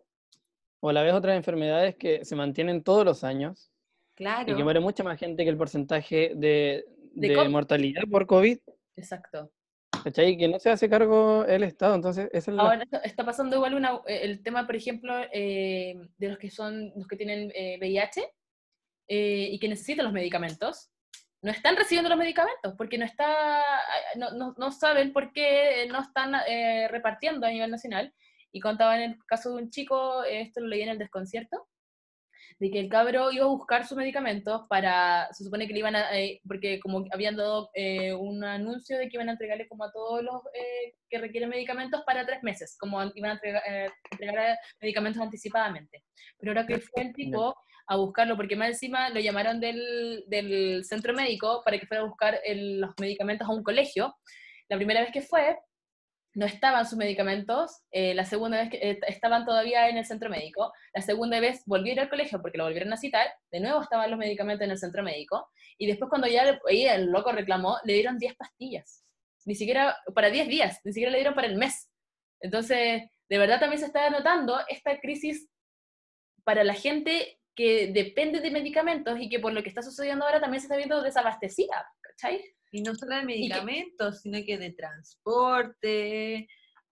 [0.79, 3.71] O a la vez otras enfermedades que se mantienen todos los años
[4.15, 4.51] Claro.
[4.51, 8.57] y que muere mucha más gente que el porcentaje de, De de mortalidad por COVID,
[8.95, 9.51] Exacto.
[10.03, 10.31] ¿cachai?
[10.31, 11.95] Y que no se hace cargo el Estado.
[11.95, 12.63] Entonces, esa es la...
[12.63, 16.49] Ahora está, está pasando igual una, eh, el tema, por ejemplo, eh, de los que
[16.49, 18.21] son los que tienen eh, VIH
[19.09, 20.89] eh, y que necesitan los medicamentos.
[21.41, 23.63] No están recibiendo los medicamentos porque no está,
[24.15, 28.13] no, no, no saben por qué no están eh, repartiendo a nivel nacional.
[28.51, 31.67] Y contaba en el caso de un chico, esto lo leí en el desconcierto,
[32.59, 35.95] de que el cabro iba a buscar sus medicamentos para, se supone que le iban
[35.95, 39.83] a, eh, porque como habían dado eh, un anuncio de que iban a entregarle como
[39.83, 43.91] a todos los eh, que requieren medicamentos para tres meses, como an- iban a entrega-
[44.09, 46.03] entregar eh, medicamentos anticipadamente.
[46.39, 47.55] Pero ahora que fue el tipo
[47.87, 52.07] a buscarlo, porque más encima lo llamaron del, del centro médico para que fuera a
[52.07, 54.15] buscar el- los medicamentos a un colegio,
[54.69, 55.57] la primera vez que fue,
[56.33, 60.29] no estaban sus medicamentos, eh, la segunda vez que eh, estaban todavía en el centro
[60.29, 63.59] médico, la segunda vez volvió a ir al colegio porque lo volvieron a citar, de
[63.59, 67.31] nuevo estaban los medicamentos en el centro médico, y después cuando ya ahí el loco
[67.31, 69.03] reclamó, le dieron 10 pastillas,
[69.45, 71.89] ni siquiera para 10 días, ni siquiera le dieron para el mes.
[72.39, 75.49] Entonces, de verdad también se está notando esta crisis
[76.43, 80.39] para la gente que depende de medicamentos y que por lo que está sucediendo ahora
[80.39, 82.39] también se está viendo desabastecida, ¿cachai?
[82.71, 86.47] Y no solo de que- medicamentos, sino que de transporte.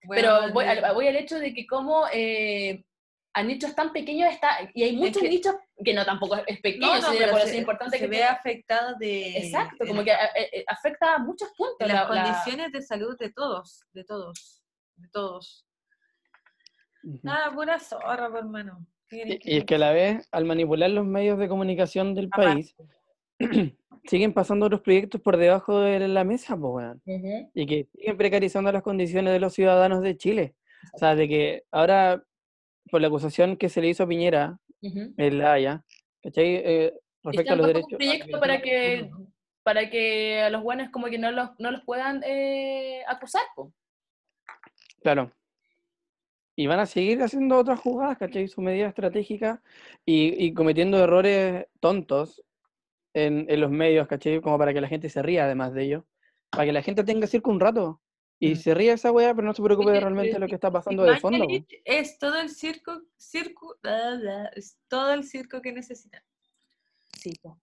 [0.10, 2.84] Pero voy de- al, voy al hecho de que como eh,
[3.34, 6.88] a nichos tan pequeños está, y hay muchos que- nichos que no tampoco es pequeño,
[6.88, 9.76] No, no, pero por eso se, es importante se que ve tenga- afectado de, Exacto,
[9.84, 10.12] de como la- que
[10.42, 11.78] eh, eh, afecta a muchos puntos.
[11.80, 14.64] de las la- la- condiciones de salud de todos, de todos,
[14.96, 15.66] de todos.
[17.04, 17.20] Ujú.
[17.24, 18.88] Nada, pura zorra, por hermano.
[19.10, 22.14] ¿Qué querés Y, y es que a la vez, al manipular los medios de comunicación
[22.16, 22.54] del Aparte.
[22.54, 22.76] país,
[24.06, 26.96] siguen pasando otros proyectos por debajo de la mesa, pues,
[27.54, 30.56] y que siguen precarizando las condiciones de los ciudadanos de Chile.
[30.94, 32.24] O sea, de que ahora,
[32.92, 35.14] por la acusación que se le hizo a Piñera Ujú.
[35.18, 35.84] en La Haya,
[36.22, 36.56] ¿cachai?
[36.56, 36.94] Eh,
[37.24, 37.92] respecto a los derechos...
[37.92, 39.10] un proyecto para que,
[39.64, 43.74] para que a los buenos como que no los, no los puedan eh, acusar, po.
[45.02, 45.32] Claro.
[46.56, 48.48] Y van a seguir haciendo otras jugadas, ¿cachai?
[48.48, 49.62] Su medida estratégica
[50.06, 52.44] y, y cometiendo errores tontos
[53.14, 54.42] en, en los medios, ¿cachai?
[54.42, 56.06] Como para que la gente se ría además de ello.
[56.50, 58.02] Para que la gente tenga circo un rato
[58.40, 58.56] y Mm.
[58.58, 61.18] se ría esa wea, pero no se preocupe de realmente lo que está pasando de
[61.18, 61.48] fondo.
[61.86, 66.22] Es todo el circo, circo, bla, bla, es todo el circo que necesitan.
[67.18, 67.60] Sí, po.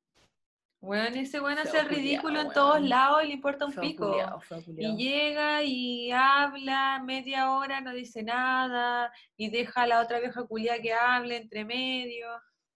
[0.83, 2.89] Bueno, ese bueno hace el ridículo en todos weón.
[2.89, 4.11] lados y le importa un pico.
[4.11, 4.95] culiao, culiao.
[4.95, 10.45] Y llega y habla media hora, no dice nada, y deja a la otra vieja
[10.45, 12.27] culia que hable entre medio.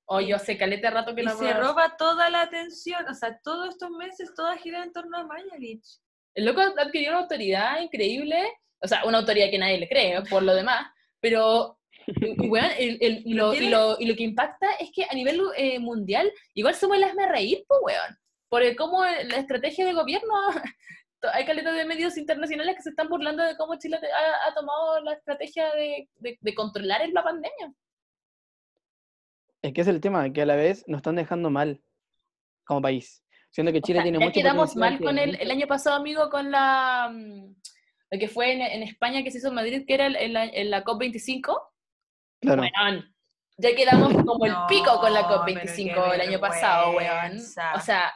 [0.05, 3.41] O yo sé, caleta rato que Y no se roba toda la atención, o sea,
[3.43, 5.99] todos estos meses, toda gira en torno a Mañalich.
[6.33, 8.41] El loco adquirió una autoridad increíble,
[8.81, 10.87] o sea, una autoridad que nadie le cree, por lo demás,
[11.19, 11.81] pero,
[12.21, 15.41] y- el- el- y, lo, y, lo, y lo que impacta es que a nivel
[15.57, 19.93] eh, mundial, igual somos las me reír, pues, weón, por el cómo la estrategia de
[19.93, 20.33] gobierno,
[21.33, 25.01] hay caletas de medios internacionales que se están burlando de cómo Chile ha, ha tomado
[25.01, 27.73] la estrategia de, de, de controlar el- la pandemia.
[29.63, 31.83] Es que es el tema, que a la vez nos están dejando mal
[32.65, 33.25] como país.
[33.51, 35.97] Siendo que O Chile sea, tiene ya mucho quedamos mal con el, el año pasado,
[35.97, 37.11] amigo, con la...
[37.13, 37.55] mm,
[38.11, 40.37] Lo que fue en, en España que se hizo en Madrid, que era el- el-
[40.37, 41.57] en la COP25.
[42.55, 42.63] Claro.
[42.63, 43.15] Weón,
[43.59, 47.39] ya quedamos como el pico con la No, COP25 pero qué el año pasado, weón.
[47.75, 48.13] O sea,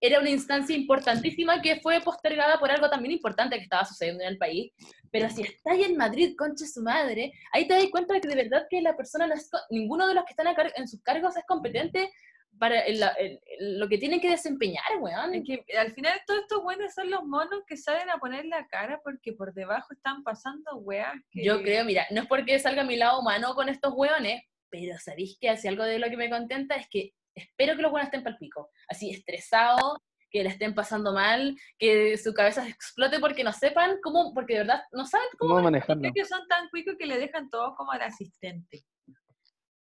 [0.00, 4.30] era una instancia importantísima que fue postergada por algo también importante que estaba sucediendo en
[4.30, 4.72] el país.
[5.10, 8.36] Pero si estáis en Madrid, concha su madre, ahí te das cuenta de que de
[8.36, 10.46] verdad que la persona, no es co- ninguno de los que están
[10.76, 12.12] en sus cargos es competente
[12.58, 15.34] para el- el- el- lo que tienen que desempeñar, weón.
[15.34, 18.66] Es que al final todos estos buenos son los monos que salen a poner la
[18.66, 21.14] cara porque por debajo están pasando weas.
[21.30, 21.44] Que...
[21.44, 25.38] Yo creo, mira, no es porque salga mi lado humano con estos hueones, pero sabéis
[25.40, 28.22] que así algo de lo que me contenta es que espero que los buenos estén
[28.24, 29.98] pal pico, así estresados,
[30.30, 34.54] que le estén pasando mal, que su cabeza se explote porque no sepan cómo, porque
[34.54, 35.54] de verdad no saben cómo.
[35.54, 36.02] ¿Cómo manejarlo?
[36.02, 38.84] Creo que son tan cuicos que le dejan todo como al asistente.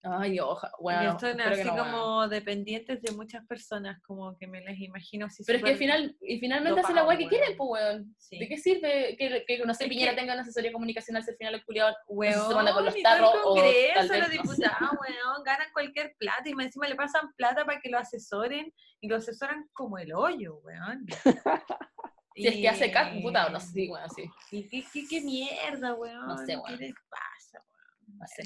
[0.07, 4.45] Ay, oja, y bueno, son espero así no, como dependientes de muchas personas, como que
[4.45, 5.43] me las imagino así.
[5.45, 8.15] Pero es que al final, y finalmente hacen la weá que quieren, pues weón.
[8.19, 8.37] Sí.
[8.37, 11.31] ¿De qué sirve que, que no sé, Es Piñera que- tenga una asesoría comunicacional si
[11.31, 13.95] al final el culiado Weón, se manda con los y tarros o tal los vez,
[14.19, 14.31] no sé.
[14.31, 19.07] diputados, weón, ganan cualquier plata y encima le pasan plata para que lo asesoren y
[19.07, 21.05] lo asesoran como el hoyo, weón.
[22.37, 24.25] Si es que hace Y- puta, no sé, sí, weón, sí.
[24.51, 26.27] ¿Y qué, qué, qué mierda, weón?
[26.27, 26.77] No sé, weón.
[26.77, 28.19] ¿Qué les pasa, weón?
[28.19, 28.43] No sé.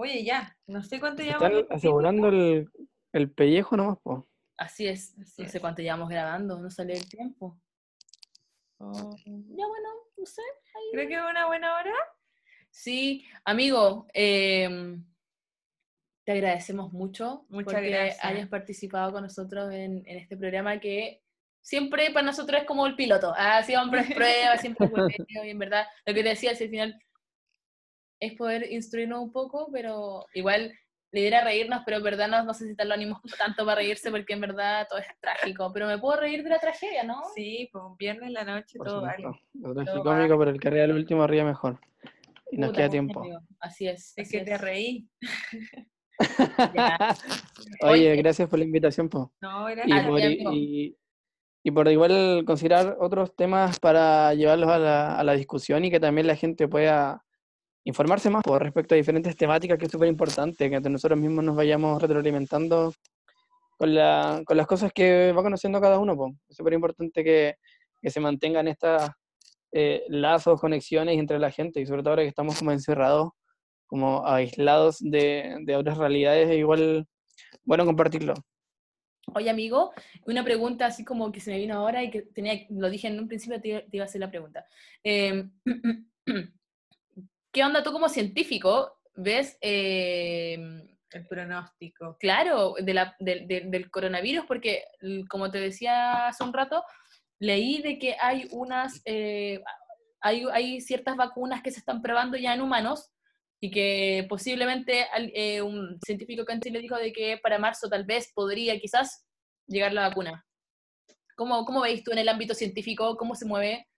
[0.00, 1.68] Oye, ya, no sé cuánto Están llevamos.
[1.68, 2.68] de asegurando el,
[3.12, 4.28] el pellejo nomás, po.
[4.56, 5.18] Así es.
[5.18, 7.60] Así no sé cuánto llevamos grabando, no sale el tiempo.
[8.78, 10.40] Oh, Ya bueno, no sé.
[10.74, 11.92] ahí- Creo que es una buena hora.
[12.70, 15.04] Sí, amigo, em,
[16.24, 18.24] te agradecemos mucho Muchas porque gracias.
[18.24, 21.22] hayas participado con nosotros en, en este programa que
[21.60, 23.32] siempre para nosotros es como el piloto.
[23.36, 24.92] Ah, siempre es prueba, siempre es
[25.44, 27.02] y en verdad, lo que te decía, al final
[28.20, 30.72] es poder instruirnos un poco, pero igual
[31.10, 33.76] le diera reírnos, pero en verdad no, no sé si te lo ánimos tanto para
[33.76, 37.22] reírse porque en verdad todo es trágico, pero me puedo reír de la tragedia, ¿no?
[37.34, 39.24] Sí, pues un viernes en la noche Por todo vale.
[39.54, 41.80] Lo tragicómico, pero el que ríe al último ríe mejor.
[42.50, 43.24] Y nos Puta, queda pues, tiempo.
[43.60, 44.12] Así es.
[44.16, 44.60] Es así que te es.
[44.60, 45.08] reí.
[46.74, 47.14] Ya.
[47.82, 49.32] Oye, gracias por la invitación, po.
[49.40, 50.98] No, era Y por, y,
[51.62, 56.00] y por igual considerar otros temas para llevarlos a la, a la discusión y que
[56.00, 57.24] también la gente pueda
[57.88, 61.42] informarse más por respecto a diferentes temáticas, que es súper importante, que entre nosotros mismos
[61.42, 62.92] nos vayamos retroalimentando
[63.78, 66.14] con, la, con las cosas que va conociendo cada uno.
[66.14, 66.34] po.
[66.50, 67.54] Es súper importante que,
[68.02, 69.08] que se mantengan estos
[70.08, 73.30] lazos, conexiones entre la gente y sobre todo ahora que estamos como encerrados,
[73.86, 77.06] como aislados de, de otras realidades, es igual
[77.64, 78.34] bueno compartirlo.
[79.34, 79.92] Oye, amigo,
[80.26, 83.18] una pregunta así como que se me vino ahora y que tenía, lo dije en
[83.18, 84.66] un principio, te, te iba a hacer la pregunta.
[85.02, 85.48] Eh,
[87.58, 90.56] ¿Qué onda tú como científico ves, eh,
[91.10, 92.16] el pronóstico.
[92.20, 94.44] claro, de la- del- del- del coronavirus?
[94.46, 94.84] Porque,
[95.28, 96.84] como te decía hace un rato,
[97.40, 99.60] leí de que hay unas, eh,
[100.20, 103.10] hay, hay ciertas vacunas que se están probando ya en humanos
[103.60, 108.04] y que posiblemente eh, un científico acá en Chile dijo de que para marzo tal
[108.04, 109.26] vez podría quizás
[109.66, 110.46] llegar la vacuna.
[111.34, 113.16] ¿Cómo, cómo veis tú en el ámbito científico?
[113.16, 113.88] ¿Cómo se mueve?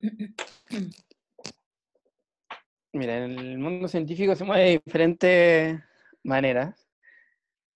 [2.92, 5.80] Mira, en el mundo científico se mueve de diferentes
[6.24, 6.88] maneras.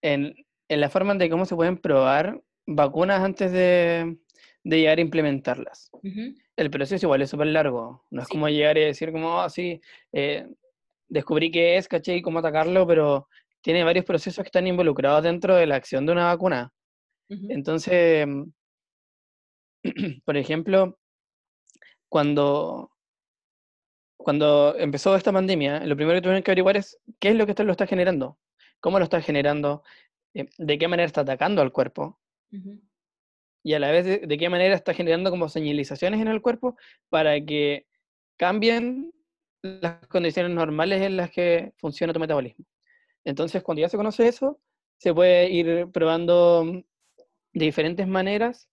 [0.03, 0.35] En,
[0.69, 4.19] en la forma de cómo se pueden probar vacunas antes de,
[4.65, 5.91] de llegar a implementarlas.
[6.57, 8.05] El proceso igual es súper largo.
[8.11, 8.33] No es Sí.
[8.33, 9.81] como llegar y decir como, ah, sí,
[10.13, 10.47] eh,
[11.09, 13.29] descubrí qué es, caché, y cómo atacarlo, pero
[13.63, 16.73] tiene varios procesos que están involucrados dentro de la acción de una vacuna.
[17.29, 18.27] Entonces,
[20.25, 20.99] por ejemplo,
[22.09, 22.91] cuando,
[24.17, 27.53] cuando empezó esta pandemia, lo primero que tuvieron que averiguar es qué es lo que
[27.53, 28.39] esto lo está generando,
[28.81, 29.83] cómo lo está generando,
[30.35, 32.19] eh, de qué manera está atacando al cuerpo
[33.65, 36.77] y a la vez de, de qué manera está generando como señalizaciones en el cuerpo
[37.09, 37.87] para que
[38.37, 39.13] cambien
[39.63, 42.65] las condiciones normales en las que funciona tu metabolismo.
[43.25, 44.61] Entonces, cuando ya se conoce eso,
[44.99, 46.85] se puede ir probando mm,
[47.55, 48.69] de diferentes maneras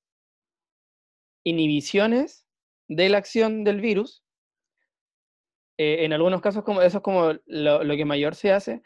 [1.44, 2.46] inhibiciones
[2.88, 4.24] de la acción del virus.
[5.78, 8.82] Eh, en algunos casos, como, eso es como lo, lo que mayor se hace,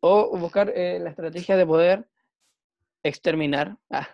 [0.00, 2.08] o buscar eh, la estrategia de poder
[3.02, 4.08] exterminar, ah,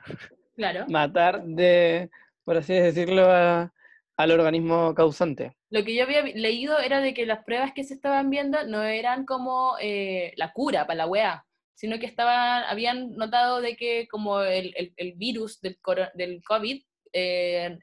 [0.54, 0.84] Claro.
[0.88, 2.10] matar de,
[2.44, 3.72] por así decirlo, a-
[4.18, 5.56] al organismo causante.
[5.70, 8.82] Lo que yo había leído era de que las pruebas que se estaban viendo no
[8.82, 14.06] eran como eh, la cura para la weá, sino que estaban, habían notado de que
[14.08, 15.78] como el, el- el virus del,
[16.14, 16.82] del COVID,
[17.14, 17.78] eh,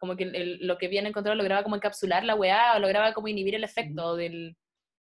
[0.00, 3.28] como que el- lo que habían encontrado lograba como encapsular la weá o lograba como
[3.28, 4.56] inhibir el efecto del...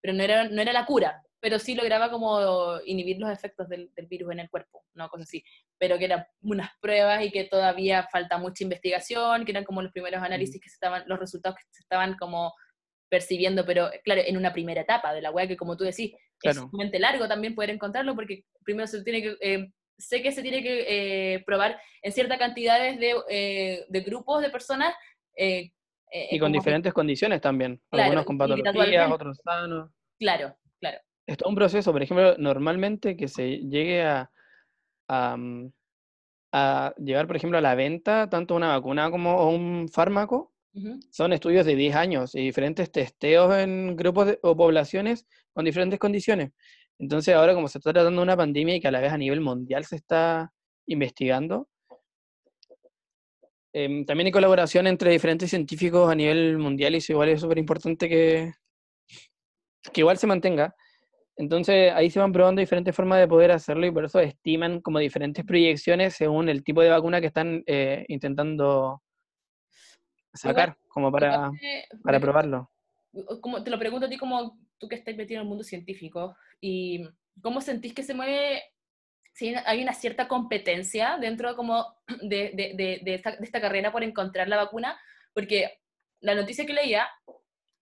[0.03, 3.91] Pero no era, no era la cura, pero sí lograba como inhibir los efectos del,
[3.95, 5.45] del virus en el cuerpo, una cosa así.
[5.79, 9.93] Pero que eran unas pruebas y que todavía falta mucha investigación, que eran como los
[9.93, 12.53] primeros análisis que se estaban, los resultados que se estaban como
[13.09, 16.57] percibiendo, pero claro, en una primera etapa de la web que como tú decís, es
[16.71, 20.63] sumamente largo también poder encontrarlo, porque primero se tiene que, eh, sé que se tiene
[20.63, 24.95] que eh, probar en ciertas cantidades de, eh, de grupos de personas.
[25.37, 25.73] eh,
[26.13, 27.81] eh, Y con diferentes condiciones también.
[27.91, 29.91] Claro, Algunos con patologías, otros sanos.
[30.19, 30.99] Claro, claro.
[31.27, 34.31] Es todo un proceso, por ejemplo, normalmente que se llegue a,
[35.09, 35.73] a, mm,
[36.53, 40.53] a llevar, por ejemplo, a la venta tanto una vacuna como un fármaco,
[41.11, 45.99] son estudios de 10 años y diferentes testeos en grupos de- o poblaciones con diferentes
[45.99, 46.53] condiciones.
[46.99, 49.41] Entonces, ahora como se está tratando una pandemia y que a la vez a nivel
[49.41, 50.53] mundial se está
[50.87, 51.69] investigando,
[53.73, 57.59] em, también hay colaboración entre diferentes científicos a nivel mundial y eso igual es súper
[57.59, 58.53] importante que,
[59.93, 60.75] que igual se mantenga.
[61.37, 64.99] Entonces, ahí se van probando diferentes formas de poder hacerlo y por eso estiman como
[64.99, 69.03] diferentes proyecciones según el tipo de vacuna que están eh, intentando
[70.33, 71.51] sacar, como para,
[72.03, 72.71] para probarlo.
[73.43, 76.37] como, te lo pregunto a ti como tú que estás metido en el mundo científico,
[76.61, 77.05] y
[77.43, 78.63] ¿cómo sentís que se mueve?
[79.35, 81.87] Si hay una cierta competencia dentro como
[82.23, 84.99] de, de- de- de esta, esta carrera por encontrar la vacuna,
[85.35, 85.79] porque
[86.21, 87.09] la noticia que leía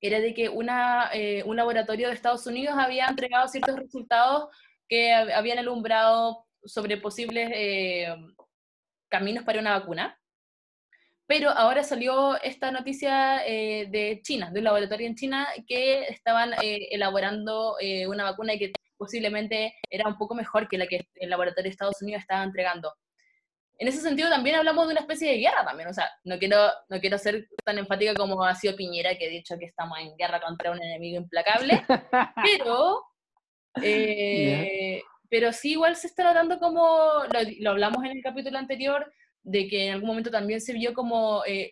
[0.01, 4.49] era de que una, eh, un laboratorio de Estados Unidos había entregado ciertos resultados
[4.89, 8.15] que hab- habían alumbrado sobre posibles eh,
[9.09, 10.19] caminos para una vacuna.
[11.27, 16.53] Pero ahora salió esta noticia eh, de China, de un laboratorio en China, que estaban
[16.63, 21.31] eh, elaborando eh, una vacuna que posiblemente era un poco mejor que la que el
[21.31, 22.93] laboratorio de Estados Unidos estaba entregando.
[23.79, 26.71] En ese sentido también hablamos de una especie de guerra también, o sea, no quiero,
[26.89, 30.17] no quiero ser tan enfática como ha sido Piñera, que ha dicho que estamos en
[30.17, 31.83] guerra contra un enemigo implacable,
[32.45, 33.03] pero,
[33.83, 39.13] eh, pero sí igual se está notando como, lo, lo hablamos en el capítulo anterior,
[39.45, 41.71] de que en algún momento también se vio como eh,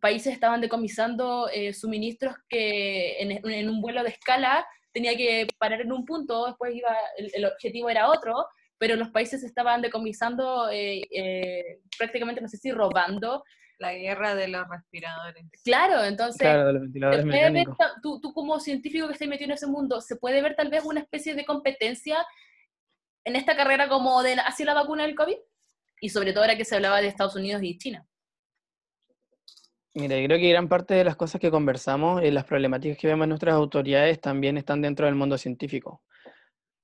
[0.00, 5.80] países estaban decomisando eh, suministros que en, en un vuelo de escala tenía que parar
[5.80, 8.46] en un punto, después iba, el, el objetivo era otro,
[8.82, 13.44] pero los países estaban decomisando eh, eh, prácticamente, no sé si robando.
[13.78, 15.44] La guerra de los respiradores.
[15.64, 17.66] Claro, entonces, Claro, de los ¿se ventiladores ver
[18.02, 20.84] tú, tú como científico que estás metido en ese mundo, ¿se puede ver tal vez
[20.84, 22.26] una especie de competencia
[23.24, 25.36] en esta carrera como de hacia la vacuna del COVID?
[26.02, 28.04] Y sobre todo ahora que se hablaba de Estados Unidos y China.
[29.94, 33.24] Mira, creo que gran parte de las cosas que conversamos y las problemáticas que vemos
[33.24, 36.02] en nuestras autoridades también están dentro del mundo científico.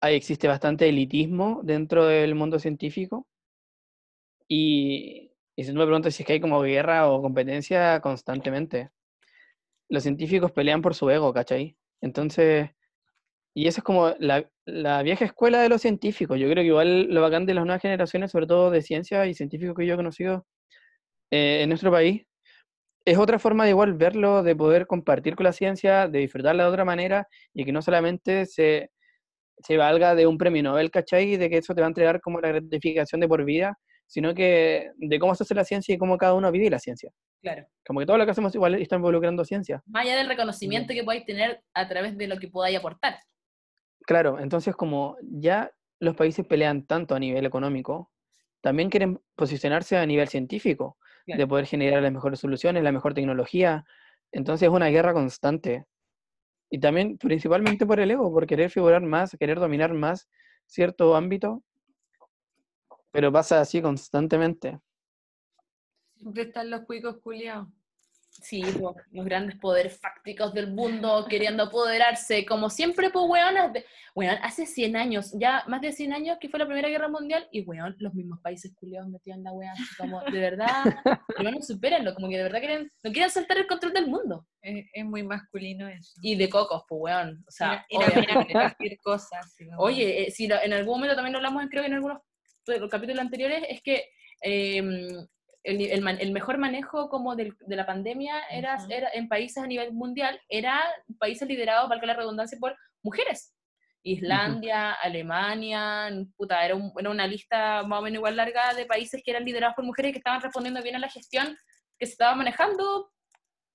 [0.00, 3.26] Ahí existe bastante elitismo dentro del mundo científico
[4.46, 8.90] y, y si tú me preguntas si es que hay como guerra o competencia constantemente.
[9.88, 11.76] Los científicos pelean por su ego, ¿cachai?
[12.00, 12.70] Entonces,
[13.58, 16.38] y eso es como la, la vieja escuela de los científicos.
[16.38, 19.34] Yo creo que igual lo bacán de las nuevas generaciones, sobre todo de ciencia y
[19.34, 20.46] científicos que yo he conocido
[21.32, 22.24] eh, en nuestro país,
[23.04, 26.68] es otra forma de igual verlo, de poder compartir con la ciencia, de disfrutarla de
[26.68, 28.92] otra manera y que no solamente se,
[29.56, 31.36] se valga de un premio Nobel, ¿cachai?
[31.36, 34.92] De que eso te va a entregar como la gratificación de por vida, sino que
[34.98, 37.10] de cómo se hace la ciencia y cómo cada uno vive la ciencia.
[37.42, 37.66] Claro.
[37.84, 39.82] Como que todo lo que hacemos igual está involucrando ciencia.
[39.86, 43.18] Más allá del reconocimiento que podáis tener a través de lo que podáis aportar.
[44.08, 48.10] Claro, entonces como ya los países pelean tanto a nivel económico,
[48.62, 50.96] también quieren posicionarse a nivel científico,
[51.26, 51.40] Claro.
[51.40, 53.84] de poder generar las mejores soluciones, la mejor tecnología.
[54.32, 55.84] Entonces es una guerra constante.
[56.70, 60.26] Y también principalmente por el ego, por querer figurar más, querer dominar más
[60.64, 61.62] cierto ámbito,
[63.10, 64.80] pero pasa así constantemente.
[66.14, 67.68] Siempre están los cuicos culiados.
[68.40, 73.84] Sí, po, los grandes poderes fácticos del mundo queriendo apoderarse, como siempre, pues, weón, de-
[74.14, 77.48] weón, hace 100 años, ya más de 100 años que fue la Primera Guerra Mundial,
[77.50, 80.84] y weón, los mismos países culiados en la así como, de verdad,
[81.36, 84.46] hermano, supérenlo, como que de verdad quieren, no quieren soltar el control del mundo.
[84.62, 86.12] Es, es muy masculino eso.
[86.22, 87.84] Y de cocos, pues, weón, o sea,
[88.52, 89.40] cualquier cosa.
[89.78, 92.18] Oye, eh, si lo- en algún momento también lo hablamos, creo que en algunos
[92.66, 94.04] los capítulos anteriores, es que
[94.42, 94.82] eh,
[95.68, 99.62] el, el man- el mejor manejo como del- de la pandemia era, era en países
[99.62, 100.80] a nivel mundial, era
[101.18, 103.54] países liderados, valga la redundancia, por mujeres.
[104.02, 109.22] Islandia, Alemania, puta, era, un- era una lista más o menos igual larga de países
[109.24, 111.56] que eran liderados por mujeres y que estaban respondiendo bien a la gestión
[111.98, 113.10] que se estaba manejando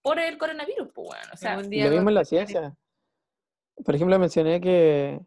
[0.01, 2.75] por el coronavirus, pues bueno, o sea, Un Y día lo mismo en la ciencia.
[3.85, 5.19] Por ejemplo, mencioné que,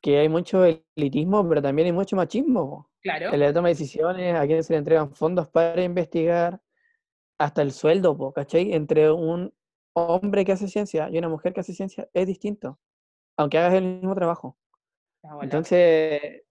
[0.00, 0.64] que hay mucho
[0.96, 2.90] elitismo, pero también hay mucho machismo.
[3.02, 3.32] Claro.
[3.32, 6.60] En la toma de decisiones, a quienes se le entregan fondos para investigar,
[7.38, 8.72] hasta el sueldo, po, ¿cachai?
[8.72, 9.52] Entre un
[9.94, 12.78] hombre que hace ciencia y una mujer que hace ciencia es distinto,
[13.36, 14.56] aunque hagas el mismo trabajo.
[15.24, 16.42] Ah, bueno, Entonces,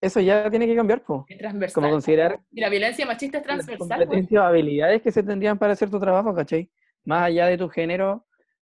[0.00, 1.24] eso ya tiene que cambiar, po.
[1.28, 1.82] es transversal.
[1.82, 3.86] Como considerar Y la violencia machista es las transversal.
[3.88, 3.98] güey.
[4.06, 6.70] competencias o habilidades que se tendrían para hacer tu trabajo, ¿cachai?
[7.04, 8.26] Más allá de tu género,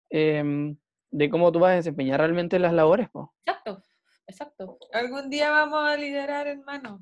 [0.08, 0.76] em,
[1.10, 3.34] de cómo tú vas a desempeñar realmente las labores, po.
[3.44, 3.82] Exacto,
[4.30, 4.78] exacto.
[4.92, 7.00] Algún día vamos a liderar, hermano.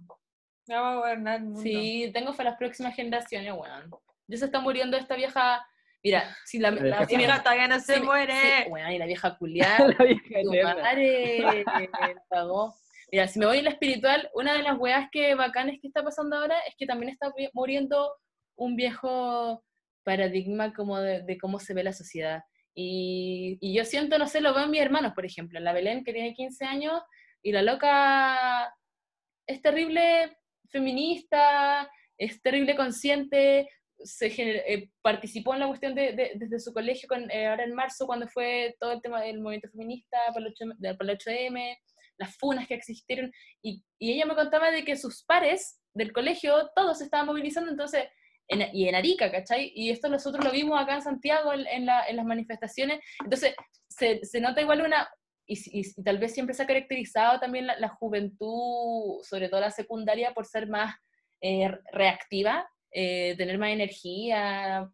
[0.67, 1.61] Vamos a gobernar el mundo.
[1.63, 3.91] Sí, tengo fe las próximas generaciones, weón.
[4.27, 5.65] Ya se está muriendo esta vieja.
[6.03, 8.35] Mira, si la, La la, vieja todavía no se si muere.
[8.65, 9.79] si- weón, y la vieja culiada.
[9.99, 11.65] La vieja tu madre.
[13.11, 16.03] Mira, si me voy en la espiritual, una de las weas que bacanes que está
[16.05, 18.13] pasando ahora es que también está muriendo
[18.57, 19.65] un viejo
[20.05, 22.43] paradigma como de, de cómo se ve la sociedad.
[22.75, 26.05] Y, y yo siento, no sé, lo veo en mis hermanos, por ejemplo, la Belén
[26.05, 27.01] que tiene 15 años
[27.43, 28.75] y la loca
[29.47, 30.37] es terrible
[30.71, 33.69] feminista, es terrible consciente,
[34.01, 37.75] se eh, participó en la cuestión de, de- desde su colegio con, eh, ahora en
[37.75, 41.19] marzo cuando fue todo el tema del movimiento feminista para el 8M, de- para el
[41.19, 41.77] 8M,
[42.19, 43.33] las funas que existieron,
[43.63, 47.71] y, y ella me contaba de que sus pares del colegio, todos se estaban movilizando,
[47.71, 48.05] entonces,
[48.49, 49.73] en- y en Arica, ¿cachai?
[49.75, 53.55] Y esto nosotros lo vimos acá en Santiago en, en la- en las manifestaciones, entonces
[53.89, 55.09] se, se nota igual una,
[55.49, 59.61] y, y si- tal vez siempre se ha caracterizado también la, la juventud, sobre todo
[59.61, 60.95] la secundaria, por ser más
[61.41, 64.89] eh, reactiva, eh, tener más energía,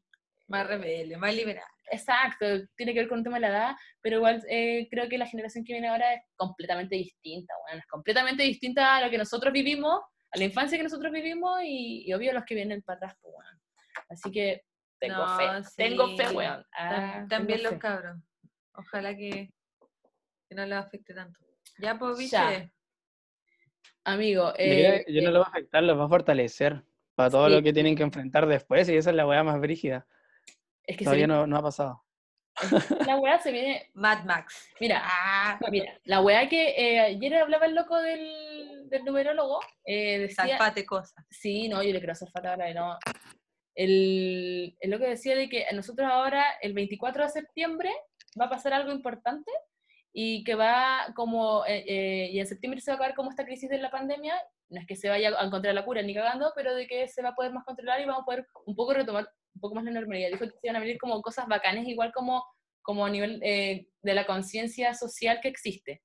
[0.48, 1.64] Más rebelde, más liberal.
[1.90, 2.46] exacto,
[2.76, 5.26] tiene que ver con un tema de la edad, pero igual eh, creo que la
[5.26, 9.52] generación que viene ahora es completamente distinta, bueno, es completamente distinta a lo que nosotros
[9.52, 10.00] vivimos,
[10.32, 13.34] a la infancia que nosotros vivimos y, y obvio los que vienen para atrás, pues,
[13.34, 13.50] bueno.
[14.10, 14.62] Así que
[14.98, 16.16] tengo No, fe, tengo sí.
[16.16, 16.66] fe, weón.
[16.76, 17.78] Ah, También tengo los fe.
[17.78, 18.16] cabros.
[18.74, 19.50] Ojalá que,
[20.54, 21.40] que no les afecte tanto.
[21.78, 22.48] Ya, pues, Ya.
[22.50, 22.72] viste.
[24.04, 26.82] Amigo, Yo creo eh, yo no lo va a afectar, los va a fortalecer
[27.14, 27.54] para todo Sí.
[27.54, 30.06] lo que tienen que enfrentar después y esa es la weá más brígida.
[30.86, 32.04] es que Todavía viene- no, no ha pasado.
[33.10, 34.68] la weá se viene, Mad Max.
[34.78, 40.18] mira, Ah, mira, la weá que eh, ayer hablaba el loco del, del numerólogo, eh,
[40.18, 41.24] decía, Zafate cosas.
[41.30, 42.98] Sí, no, yo le quiero hacer falta ahora, no.
[43.74, 47.90] El, el loco decía de que nosotros ahora, el 24 de septiembre,
[48.38, 49.50] va a pasar algo importante
[50.16, 53.44] y que va como, eh, eh, y en septiembre se va a acabar como esta
[53.44, 54.40] crisis de la pandemia,
[54.70, 57.20] no es que se vaya a encontrar la cura ni cagando, pero de que se
[57.20, 59.84] va a poder más controlar y vamos a poder un poco retomar un poco más
[59.84, 60.30] la normalidad.
[60.30, 62.44] Dijo que se iban a venir como cosas bacanes, igual como,
[62.80, 66.02] como a nivel eh, de la conciencia social que existe.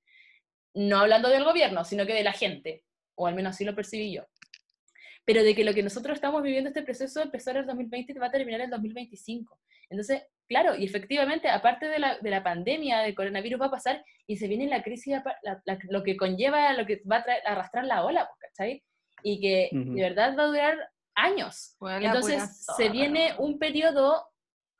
[0.74, 2.84] No hablando del gobierno, sino que de la gente,
[3.16, 4.26] o al menos así lo percibí yo
[5.30, 8.18] pero de que lo que nosotros estamos viviendo este proceso empezó en el 2020 y
[8.18, 9.60] va a terminar en el 2025.
[9.90, 14.04] Entonces, claro, y efectivamente, aparte de la, de la pandemia del coronavirus va a pasar
[14.28, 17.42] y se viene la crisis, la- la- lo que conlleva, lo que va a traer-
[17.46, 18.84] arrastrar la ola, pues, ¿cachai?
[19.24, 21.76] Y que de verdad va a durar años.
[22.08, 24.26] Entonces, se viene un periodo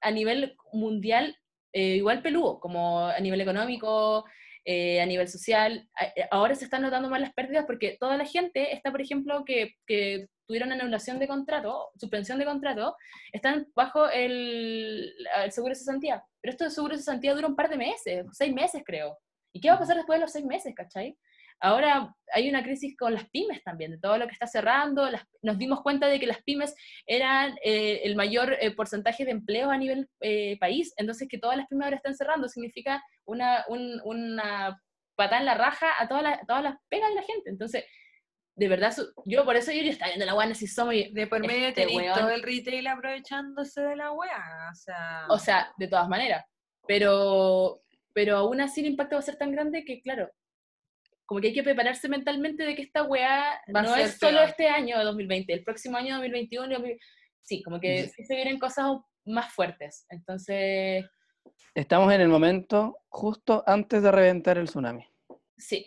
[0.02, 1.36] a nivel mundial
[1.74, 4.26] eh, igual peludo, como a nivel económico,
[4.66, 5.88] eh, a nivel social.
[6.16, 9.44] Eh, Ahora se están notando más las pérdidas porque toda la gente está, por ejemplo,
[9.46, 12.96] que, que tuvieron anulación de contrato, suspensión de contrato,
[13.32, 16.24] están bajo el, el seguro de cesantía.
[16.42, 19.16] Pero esto de seguro de cesantía dura un par de meses, seis meses creo.
[19.54, 21.16] ¿Y qué va a pasar después de los seis meses, cachai?
[21.60, 25.08] Ahora hay una crisis con las pymes también, de todo lo que está cerrando.
[25.12, 26.74] las- nos dimos cuenta de que las pymes
[27.06, 30.94] eran eh, el mayor eh, porcentaje de empleo a nivel eh, país.
[30.98, 34.82] Entonces, que todas las pymes ahora están cerrando significa una, un- una
[35.16, 37.50] patada en la raja a todas las, todas las pegas de la gente.
[37.52, 37.84] Entonces,
[38.60, 38.94] de verdad,
[39.26, 40.94] yo por eso yo ya estaba viendo la guana si somos.
[40.94, 44.70] y- De por medio Este todo el retail aprovechándose de la wea.
[44.72, 46.46] O sea, O sea, de todas maneras.
[46.88, 47.82] Pero,
[48.14, 50.30] pero aún así el impacto va a ser tan grande que, claro,
[51.26, 54.18] como que hay que prepararse mentalmente de que esta weá Va a no ser es
[54.18, 54.50] solo peor.
[54.50, 57.00] este año 2020, el próximo año 2021, 2000
[57.42, 58.92] sí, como que sí se vienen cosas
[59.26, 60.06] más fuertes.
[60.10, 61.06] Entonces,
[61.76, 65.06] Estamos en el momento justo antes de reventar el tsunami.
[65.58, 65.86] sí.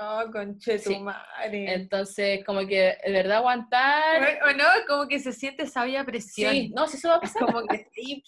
[0.00, 0.98] Oh, conche tu Sí.
[1.00, 1.74] madre.
[1.74, 4.38] Entonces, como que de verdad aguantar.
[4.44, 6.52] O o no, como que se siente sabia presión.
[6.52, 7.42] Sí, no, si eso va a pasar.
[7.46, 8.22] como que sí,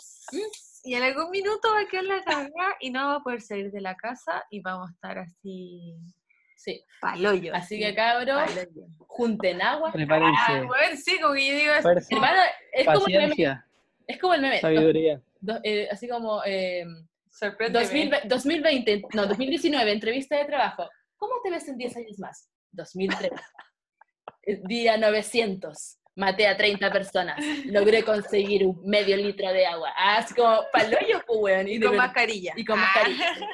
[0.84, 3.70] y en algún minuto va a quedar la cagada y no va a poder salir
[3.70, 5.94] de la casa y vamos a estar así
[6.56, 6.82] Sí.
[7.00, 7.54] paloyo.
[7.54, 8.86] Así que, cabros, paloyo.
[9.06, 9.92] junten agua.
[9.92, 10.34] Prepárense.
[10.48, 12.40] Ah, bueno, sí, como que yo digo, Fuerza, Hermano,
[12.72, 13.28] es como el meme.
[13.28, 13.66] paciencia,
[14.06, 14.60] Es como el meme.
[14.60, 15.20] sabiduría.
[15.40, 16.42] do- eh, así como.
[16.46, 16.84] eh,
[17.30, 17.84] sorpréndeme.
[17.84, 20.88] 2020, 2020, no, 2019, entrevista de trabajo.
[21.16, 22.48] ¿Cómo te ves en 10 años más?
[22.72, 23.30] 2003.
[24.46, 25.98] Eh, Día 900.
[26.16, 27.44] Maté a 30 personas.
[27.66, 29.90] Logré conseguir un medio litro de agua.
[29.96, 31.68] Ah, así como paloyo, pues, weón.
[31.68, 32.52] Y con mascarilla.
[32.56, 33.48] Y con Ah, mascarilla.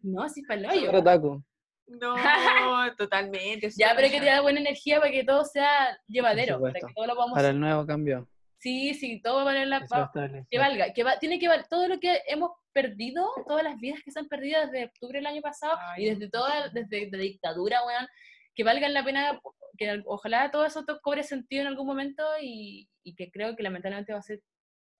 [0.00, 0.90] No, así paloyo.
[1.86, 2.14] No,
[2.96, 3.70] totalmente.
[3.76, 6.60] Ya, pero que te da buena energía para que todo sea llevadero.
[6.60, 7.36] Para que todo lo podamos.
[7.36, 8.28] Para el nuevo cambio.
[8.58, 10.48] Sí, sí, todo va a valer la que se va a pa- establecer.
[10.50, 14.00] que valga, que va, tiene que valer todo lo que hemos perdido, todas las vidas
[14.04, 16.10] que se han perdido desde octubre del año pasado y Ay.
[16.10, 18.06] desde toda, desde la dictadura, weón,
[18.54, 19.40] que valgan la pena,
[19.78, 23.62] que al- ojalá todo eso cobre sentido en algún momento y, y que creo que
[23.62, 24.42] lamentablemente va a ser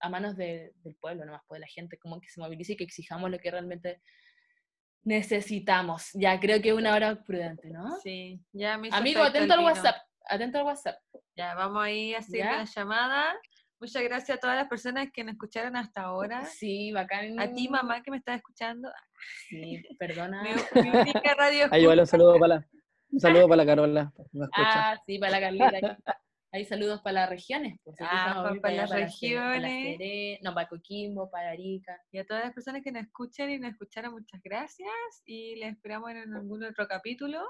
[0.00, 2.76] a manos de- del pueblo, nomás, pues de la gente, como que se movilice y
[2.76, 4.00] que exijamos lo que realmente
[5.02, 6.10] necesitamos.
[6.14, 7.96] Ya, creo que es una hora prudente, ¿no?
[8.00, 9.70] Sí, ya me Amigo, atento al vino.
[9.72, 9.96] WhatsApp,
[10.28, 10.98] atento al WhatsApp.
[11.36, 12.56] Ya, vamos ahí a hacer ¿Ya?
[12.58, 13.34] la llamada.
[13.84, 16.44] Muchas gracias a todas las personas que nos escucharon hasta ahora.
[16.46, 17.38] Sí, bacán.
[17.38, 18.90] A ti, mamá, que me estás escuchando.
[19.48, 20.42] Sí, perdona.
[20.42, 20.50] Mi,
[20.82, 22.68] mi única radio Ahí vale un saludo para la,
[23.10, 24.12] un saludo para la Carola.
[24.32, 24.46] me.
[24.56, 25.98] Ah, sí, para la Carlita.
[26.52, 27.78] Hay saludos para las regiones.
[27.84, 29.98] Pues, Ah, para- para las para regiones.
[29.98, 32.00] Sere- no, para Coquimbo, para Arica.
[32.12, 34.88] Y a todas las personas que nos escuchan y nos escucharon, muchas gracias.
[35.26, 37.42] Y les esperamos en algún otro capítulo.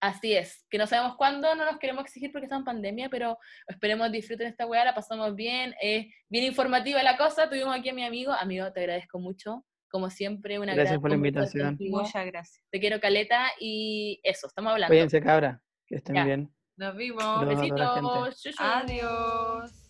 [0.00, 3.38] Así es, que no sabemos cuándo, no nos queremos exigir porque está en pandemia, pero
[3.66, 7.94] esperemos disfruten esta weá, la pasamos bien, es bien informativa la cosa, tuvimos aquí a
[7.94, 11.78] mi amigo, amigo, te agradezco mucho, como siempre, una Gracias por la invitación.
[11.80, 12.62] Muchas gracias.
[12.70, 14.92] Te quiero caleta y eso, estamos hablando.
[14.92, 15.62] Cuídense, cabra.
[15.86, 16.24] Que estén Ya.
[16.24, 16.52] bien.
[16.76, 17.46] Nos vimos.
[17.46, 18.62] Besitos, chuchu.
[18.62, 19.85] Adiós.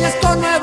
[0.00, 0.59] Sueñas con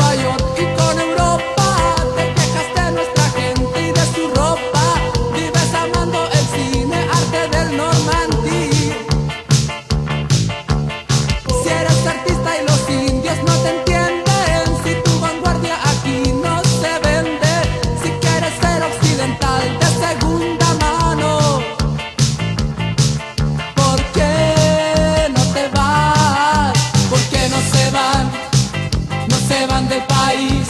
[29.68, 30.68] se van del país?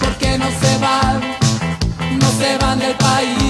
[0.00, 1.20] ¿Por qué no se van?
[2.20, 3.43] No se van del país.